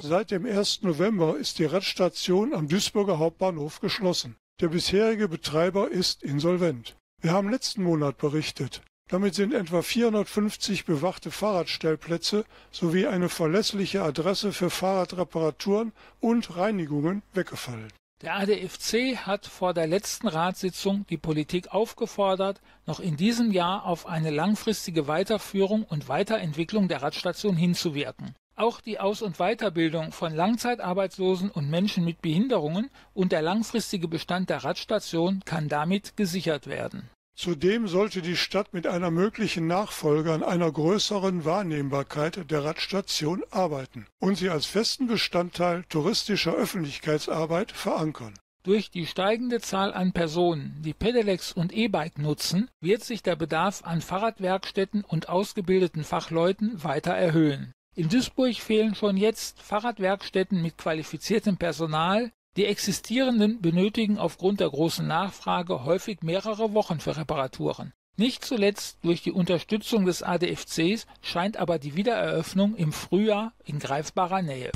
Seit 0.00 0.32
dem 0.32 0.44
1. 0.44 0.82
November 0.82 1.36
ist 1.36 1.60
die 1.60 1.66
Radstation 1.66 2.52
am 2.52 2.66
Duisburger 2.66 3.20
Hauptbahnhof 3.20 3.78
geschlossen. 3.78 4.34
Der 4.60 4.68
bisherige 4.68 5.28
Betreiber 5.28 5.88
ist 5.88 6.24
insolvent. 6.24 6.96
Wir 7.22 7.32
haben 7.32 7.50
letzten 7.50 7.84
Monat 7.84 8.18
berichtet. 8.18 8.82
Damit 9.08 9.36
sind 9.36 9.54
etwa 9.54 9.82
450 9.82 10.84
bewachte 10.84 11.30
Fahrradstellplätze 11.30 12.44
sowie 12.72 13.06
eine 13.06 13.28
verlässliche 13.28 14.02
Adresse 14.02 14.52
für 14.52 14.70
Fahrradreparaturen 14.70 15.92
und 16.18 16.56
Reinigungen 16.56 17.22
weggefallen. 17.32 17.92
Der 18.22 18.34
ADFC 18.34 19.18
hat 19.24 19.46
vor 19.46 19.72
der 19.72 19.86
letzten 19.86 20.26
Ratssitzung 20.26 21.06
die 21.10 21.16
Politik 21.16 21.72
aufgefordert, 21.72 22.60
noch 22.86 22.98
in 22.98 23.16
diesem 23.16 23.52
Jahr 23.52 23.84
auf 23.84 24.06
eine 24.06 24.30
langfristige 24.30 25.06
Weiterführung 25.06 25.84
und 25.84 26.08
Weiterentwicklung 26.08 26.88
der 26.88 27.02
Radstation 27.02 27.54
hinzuwirken. 27.56 28.34
Auch 28.62 28.80
die 28.80 29.00
Aus- 29.00 29.22
und 29.22 29.38
Weiterbildung 29.38 30.12
von 30.12 30.32
Langzeitarbeitslosen 30.32 31.50
und 31.50 31.68
Menschen 31.68 32.04
mit 32.04 32.22
Behinderungen 32.22 32.90
und 33.12 33.32
der 33.32 33.42
langfristige 33.42 34.06
Bestand 34.06 34.50
der 34.50 34.62
Radstation 34.62 35.42
kann 35.44 35.66
damit 35.66 36.16
gesichert 36.16 36.68
werden. 36.68 37.10
Zudem 37.36 37.88
sollte 37.88 38.22
die 38.22 38.36
Stadt 38.36 38.72
mit 38.72 38.86
einer 38.86 39.10
möglichen 39.10 39.66
Nachfolge 39.66 40.32
an 40.32 40.44
einer 40.44 40.70
größeren 40.70 41.44
Wahrnehmbarkeit 41.44 42.48
der 42.52 42.64
Radstation 42.64 43.42
arbeiten 43.50 44.06
und 44.20 44.36
sie 44.36 44.48
als 44.48 44.66
festen 44.66 45.08
Bestandteil 45.08 45.82
touristischer 45.88 46.54
Öffentlichkeitsarbeit 46.54 47.72
verankern. 47.72 48.34
Durch 48.62 48.92
die 48.92 49.06
steigende 49.06 49.60
Zahl 49.60 49.92
an 49.92 50.12
Personen, 50.12 50.76
die 50.84 50.94
Pedelecs 50.94 51.50
und 51.50 51.72
E-Bike 51.72 52.18
nutzen, 52.18 52.70
wird 52.80 53.02
sich 53.02 53.24
der 53.24 53.34
Bedarf 53.34 53.82
an 53.82 54.00
Fahrradwerkstätten 54.00 55.02
und 55.02 55.28
ausgebildeten 55.28 56.04
Fachleuten 56.04 56.84
weiter 56.84 57.10
erhöhen. 57.10 57.72
In 57.94 58.08
Duisburg 58.08 58.54
fehlen 58.54 58.94
schon 58.94 59.18
jetzt 59.18 59.60
Fahrradwerkstätten 59.60 60.62
mit 60.62 60.78
qualifiziertem 60.78 61.58
Personal, 61.58 62.32
die 62.56 62.64
existierenden 62.64 63.60
benötigen 63.60 64.16
aufgrund 64.16 64.60
der 64.60 64.70
großen 64.70 65.06
Nachfrage 65.06 65.84
häufig 65.84 66.22
mehrere 66.22 66.72
Wochen 66.72 67.00
für 67.00 67.18
Reparaturen. 67.18 67.92
Nicht 68.16 68.46
zuletzt 68.46 69.04
durch 69.04 69.22
die 69.22 69.30
Unterstützung 69.30 70.06
des 70.06 70.22
ADFCs 70.22 71.06
scheint 71.20 71.58
aber 71.58 71.78
die 71.78 71.94
Wiedereröffnung 71.94 72.76
im 72.76 72.92
Frühjahr 72.92 73.52
in 73.62 73.78
greifbarer 73.78 74.40
Nähe. 74.40 74.70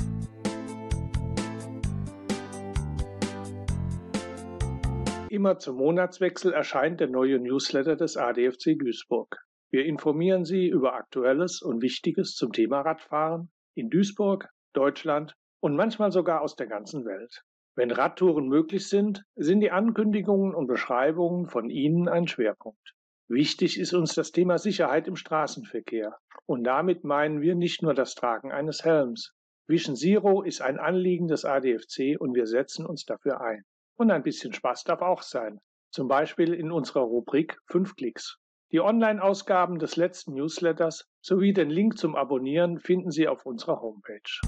Immer 5.29 5.57
zum 5.57 5.77
Monatswechsel 5.77 6.53
erscheint 6.53 6.99
der 6.99 7.07
neue 7.07 7.39
Newsletter 7.39 7.95
des 7.95 8.15
ADFC 8.15 8.77
Duisburg. 8.77 9.46
Wir 9.69 9.85
informieren 9.85 10.45
Sie 10.45 10.67
über 10.67 10.93
Aktuelles 10.93 11.61
und 11.61 11.81
Wichtiges 11.81 12.35
zum 12.35 12.53
Thema 12.53 12.81
Radfahren 12.81 13.51
in 13.75 13.89
Duisburg, 13.89 14.49
Deutschland 14.73 15.35
und 15.59 15.75
manchmal 15.75 16.11
sogar 16.11 16.41
aus 16.41 16.55
der 16.55 16.67
ganzen 16.67 17.03
Welt. 17.03 17.43
Wenn 17.75 17.91
Radtouren 17.91 18.47
möglich 18.47 18.87
sind, 18.87 19.23
sind 19.35 19.59
die 19.59 19.71
Ankündigungen 19.71 20.55
und 20.55 20.67
Beschreibungen 20.67 21.47
von 21.47 21.69
Ihnen 21.69 22.07
ein 22.07 22.27
Schwerpunkt. 22.27 22.93
Wichtig 23.27 23.77
ist 23.77 23.93
uns 23.93 24.15
das 24.15 24.31
Thema 24.31 24.57
Sicherheit 24.57 25.07
im 25.07 25.17
Straßenverkehr. 25.17 26.17
Und 26.45 26.63
damit 26.63 27.03
meinen 27.03 27.41
wir 27.41 27.55
nicht 27.55 27.81
nur 27.81 27.93
das 27.93 28.15
Tragen 28.15 28.53
eines 28.53 28.85
Helms. 28.85 29.33
Vision 29.67 29.97
Zero 29.97 30.43
ist 30.43 30.61
ein 30.61 30.79
Anliegen 30.79 31.27
des 31.27 31.43
ADFC 31.43 32.15
und 32.17 32.35
wir 32.35 32.47
setzen 32.47 32.85
uns 32.85 33.03
dafür 33.03 33.41
ein. 33.41 33.65
Und 33.97 34.11
ein 34.11 34.23
bisschen 34.23 34.53
Spaß 34.53 34.85
darf 34.85 35.01
auch 35.01 35.23
sein. 35.23 35.59
Zum 35.91 36.07
Beispiel 36.07 36.53
in 36.53 36.71
unserer 36.71 37.01
Rubrik 37.01 37.59
5 37.65 37.95
Klicks. 37.95 38.39
Die 38.73 38.81
Online-Ausgaben 38.81 39.79
des 39.79 39.95
letzten 39.95 40.33
Newsletters 40.33 41.07
sowie 41.21 41.53
den 41.53 41.69
Link 41.69 41.97
zum 41.97 42.17
Abonnieren 42.17 42.79
finden 42.79 43.11
Sie 43.11 43.29
auf 43.29 43.45
unserer 43.45 43.79
Homepage. 43.79 44.41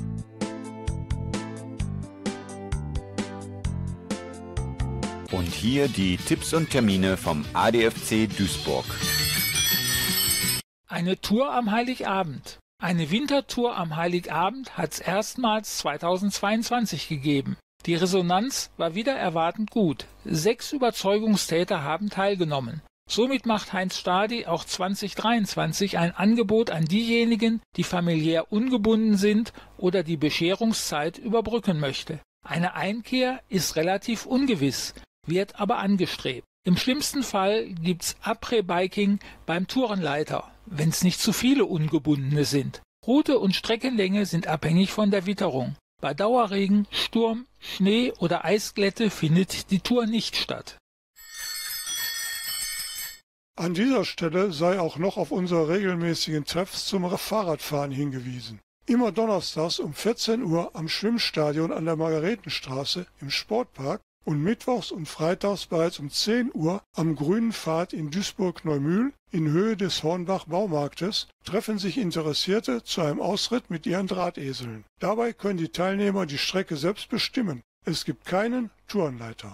Und 5.31 5.47
hier 5.47 5.87
die 5.87 6.17
Tipps 6.17 6.53
und 6.53 6.69
Termine 6.69 7.15
vom 7.15 7.45
ADFC 7.53 8.27
Duisburg. 8.27 8.83
Eine 10.89 11.21
Tour 11.21 11.53
am 11.53 11.71
Heiligabend. 11.71 12.59
Eine 12.77 13.11
Wintertour 13.11 13.77
am 13.77 13.95
Heiligabend 13.95 14.77
hat 14.77 14.91
es 14.91 14.99
erstmals 14.99 15.77
2022 15.77 17.07
gegeben. 17.07 17.55
Die 17.85 17.95
Resonanz 17.95 18.69
war 18.75 18.95
wieder 18.95 19.13
erwartend 19.13 19.71
gut. 19.71 20.07
Sechs 20.25 20.73
Überzeugungstäter 20.73 21.83
haben 21.83 22.09
teilgenommen. 22.09 22.81
Somit 23.11 23.47
macht 23.47 23.73
Heinz 23.73 23.97
Stadi 23.97 24.45
auch 24.45 24.63
2023 24.63 25.97
ein 25.97 26.15
Angebot 26.15 26.69
an 26.69 26.85
diejenigen, 26.85 27.59
die 27.75 27.83
familiär 27.83 28.51
ungebunden 28.53 29.17
sind 29.17 29.51
oder 29.77 30.03
die 30.03 30.15
Bescherungszeit 30.15 31.17
überbrücken 31.17 31.79
möchte. 31.79 32.19
Eine 32.45 32.75
Einkehr 32.75 33.41
ist 33.49 33.75
relativ 33.75 34.27
ungewiss, 34.27 34.93
wird 35.25 35.59
aber 35.59 35.79
angestrebt. 35.79 36.45
Im 36.63 36.77
schlimmsten 36.77 37.23
Fall 37.23 37.73
gibt's 37.73 38.15
Après-Biking 38.23 39.17
beim 39.47 39.65
Tourenleiter, 39.65 40.51
wenn's 40.67 41.03
nicht 41.03 41.19
zu 41.19 41.33
viele 41.33 41.65
Ungebundene 41.65 42.45
sind. 42.45 42.83
Route 43.07 43.39
und 43.39 43.55
Streckenlänge 43.55 44.27
sind 44.27 44.45
abhängig 44.45 44.91
von 44.91 45.09
der 45.09 45.25
Witterung. 45.25 45.75
Bei 45.99 46.13
Dauerregen, 46.13 46.87
Sturm, 46.91 47.47
Schnee 47.57 48.13
oder 48.19 48.45
Eisglätte 48.45 49.09
findet 49.09 49.71
die 49.71 49.79
Tour 49.79 50.05
nicht 50.05 50.35
statt. 50.35 50.77
An 53.59 53.73
dieser 53.73 54.05
Stelle 54.05 54.53
sei 54.53 54.79
auch 54.79 54.97
noch 54.97 55.17
auf 55.17 55.31
unsere 55.31 55.67
regelmäßigen 55.67 56.45
Treffs 56.45 56.85
zum 56.85 57.09
Fahrradfahren 57.17 57.91
hingewiesen. 57.91 58.61
Immer 58.85 59.11
donnerstags 59.11 59.79
um 59.79 59.93
14 59.93 60.43
Uhr 60.43 60.73
am 60.77 60.87
Schwimmstadion 60.87 61.73
an 61.73 61.83
der 61.83 61.97
Margaretenstraße 61.97 63.05
im 63.19 63.29
Sportpark 63.29 63.99
und 64.23 64.41
mittwochs 64.41 64.91
und 64.91 65.09
freitags 65.09 65.65
bereits 65.65 65.99
um 65.99 66.09
10 66.09 66.51
Uhr 66.53 66.81
am 66.95 67.17
Grünen 67.17 67.51
Pfad 67.51 67.91
in 67.91 68.11
Duisburg-Neumühl 68.11 69.11
in 69.29 69.49
Höhe 69.49 69.75
des 69.75 70.03
Hornbach-Baumarktes 70.03 71.27
treffen 71.43 71.79
sich 71.79 71.97
Interessierte 71.97 72.85
zu 72.85 73.01
einem 73.01 73.19
Ausritt 73.19 73.69
mit 73.69 73.85
ihren 73.85 74.07
Drahteseln. 74.07 74.85
Dabei 75.01 75.33
können 75.33 75.57
die 75.57 75.67
Teilnehmer 75.67 76.25
die 76.25 76.37
Strecke 76.37 76.77
selbst 76.77 77.09
bestimmen. 77.09 77.59
Es 77.85 78.05
gibt 78.05 78.23
keinen 78.23 78.71
Tourenleiter. 78.87 79.53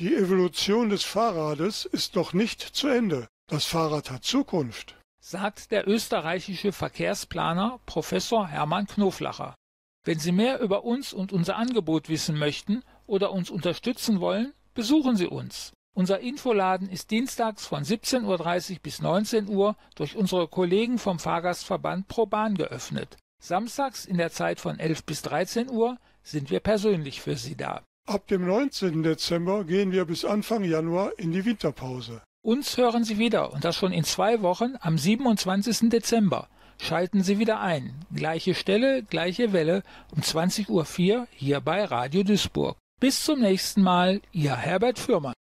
Die 0.00 0.14
Evolution 0.14 0.88
des 0.88 1.04
Fahrrades 1.04 1.84
ist 1.84 2.16
noch 2.16 2.32
nicht 2.32 2.62
zu 2.62 2.88
Ende. 2.88 3.28
Das 3.48 3.66
Fahrrad 3.66 4.10
hat 4.10 4.24
Zukunft, 4.24 4.96
sagt 5.20 5.70
der 5.72 5.86
österreichische 5.86 6.72
Verkehrsplaner 6.72 7.80
Professor 7.84 8.48
Hermann 8.48 8.86
Knoflacher. 8.86 9.54
Wenn 10.02 10.18
Sie 10.18 10.32
mehr 10.32 10.60
über 10.60 10.84
uns 10.84 11.12
und 11.12 11.34
unser 11.34 11.56
Angebot 11.56 12.08
wissen 12.08 12.38
möchten 12.38 12.82
oder 13.04 13.30
uns 13.30 13.50
unterstützen 13.50 14.20
wollen, 14.20 14.54
besuchen 14.72 15.16
Sie 15.16 15.26
uns. 15.26 15.74
Unser 15.94 16.20
Infoladen 16.20 16.88
ist 16.88 17.10
dienstags 17.10 17.66
von 17.66 17.82
17.30 17.82 18.24
Uhr 18.24 18.78
bis 18.82 19.02
19 19.02 19.48
Uhr 19.50 19.76
durch 19.96 20.16
unsere 20.16 20.48
Kollegen 20.48 20.96
vom 20.96 21.18
Fahrgastverband 21.18 22.08
ProBahn 22.08 22.54
geöffnet. 22.54 23.18
Samstags 23.38 24.06
in 24.06 24.16
der 24.16 24.30
Zeit 24.30 24.60
von 24.60 24.78
11 24.78 25.04
bis 25.04 25.20
13 25.20 25.68
Uhr 25.68 25.98
sind 26.22 26.48
wir 26.48 26.60
persönlich 26.60 27.20
für 27.20 27.36
Sie 27.36 27.54
da. 27.54 27.82
Ab 28.06 28.26
dem 28.26 28.46
19. 28.46 29.02
Dezember 29.02 29.64
gehen 29.64 29.92
wir 29.92 30.04
bis 30.04 30.24
Anfang 30.24 30.64
Januar 30.64 31.12
in 31.18 31.32
die 31.32 31.44
Winterpause. 31.44 32.22
Uns 32.42 32.76
hören 32.76 33.04
Sie 33.04 33.18
wieder 33.18 33.52
und 33.52 33.64
das 33.64 33.76
schon 33.76 33.92
in 33.92 34.04
zwei 34.04 34.42
Wochen 34.42 34.74
am 34.80 34.98
27. 34.98 35.90
Dezember. 35.90 36.48
Schalten 36.80 37.22
Sie 37.22 37.38
wieder 37.38 37.60
ein. 37.60 37.94
Gleiche 38.14 38.54
Stelle, 38.54 39.02
gleiche 39.02 39.52
Welle 39.52 39.82
um 40.14 40.22
20.04 40.22 40.70
Uhr 40.70 41.26
hier 41.30 41.60
bei 41.60 41.84
Radio 41.84 42.22
Duisburg. 42.22 42.78
Bis 43.00 43.24
zum 43.24 43.40
nächsten 43.40 43.82
Mal, 43.82 44.22
Ihr 44.32 44.56
Herbert 44.56 44.98
Fürmann. 44.98 45.34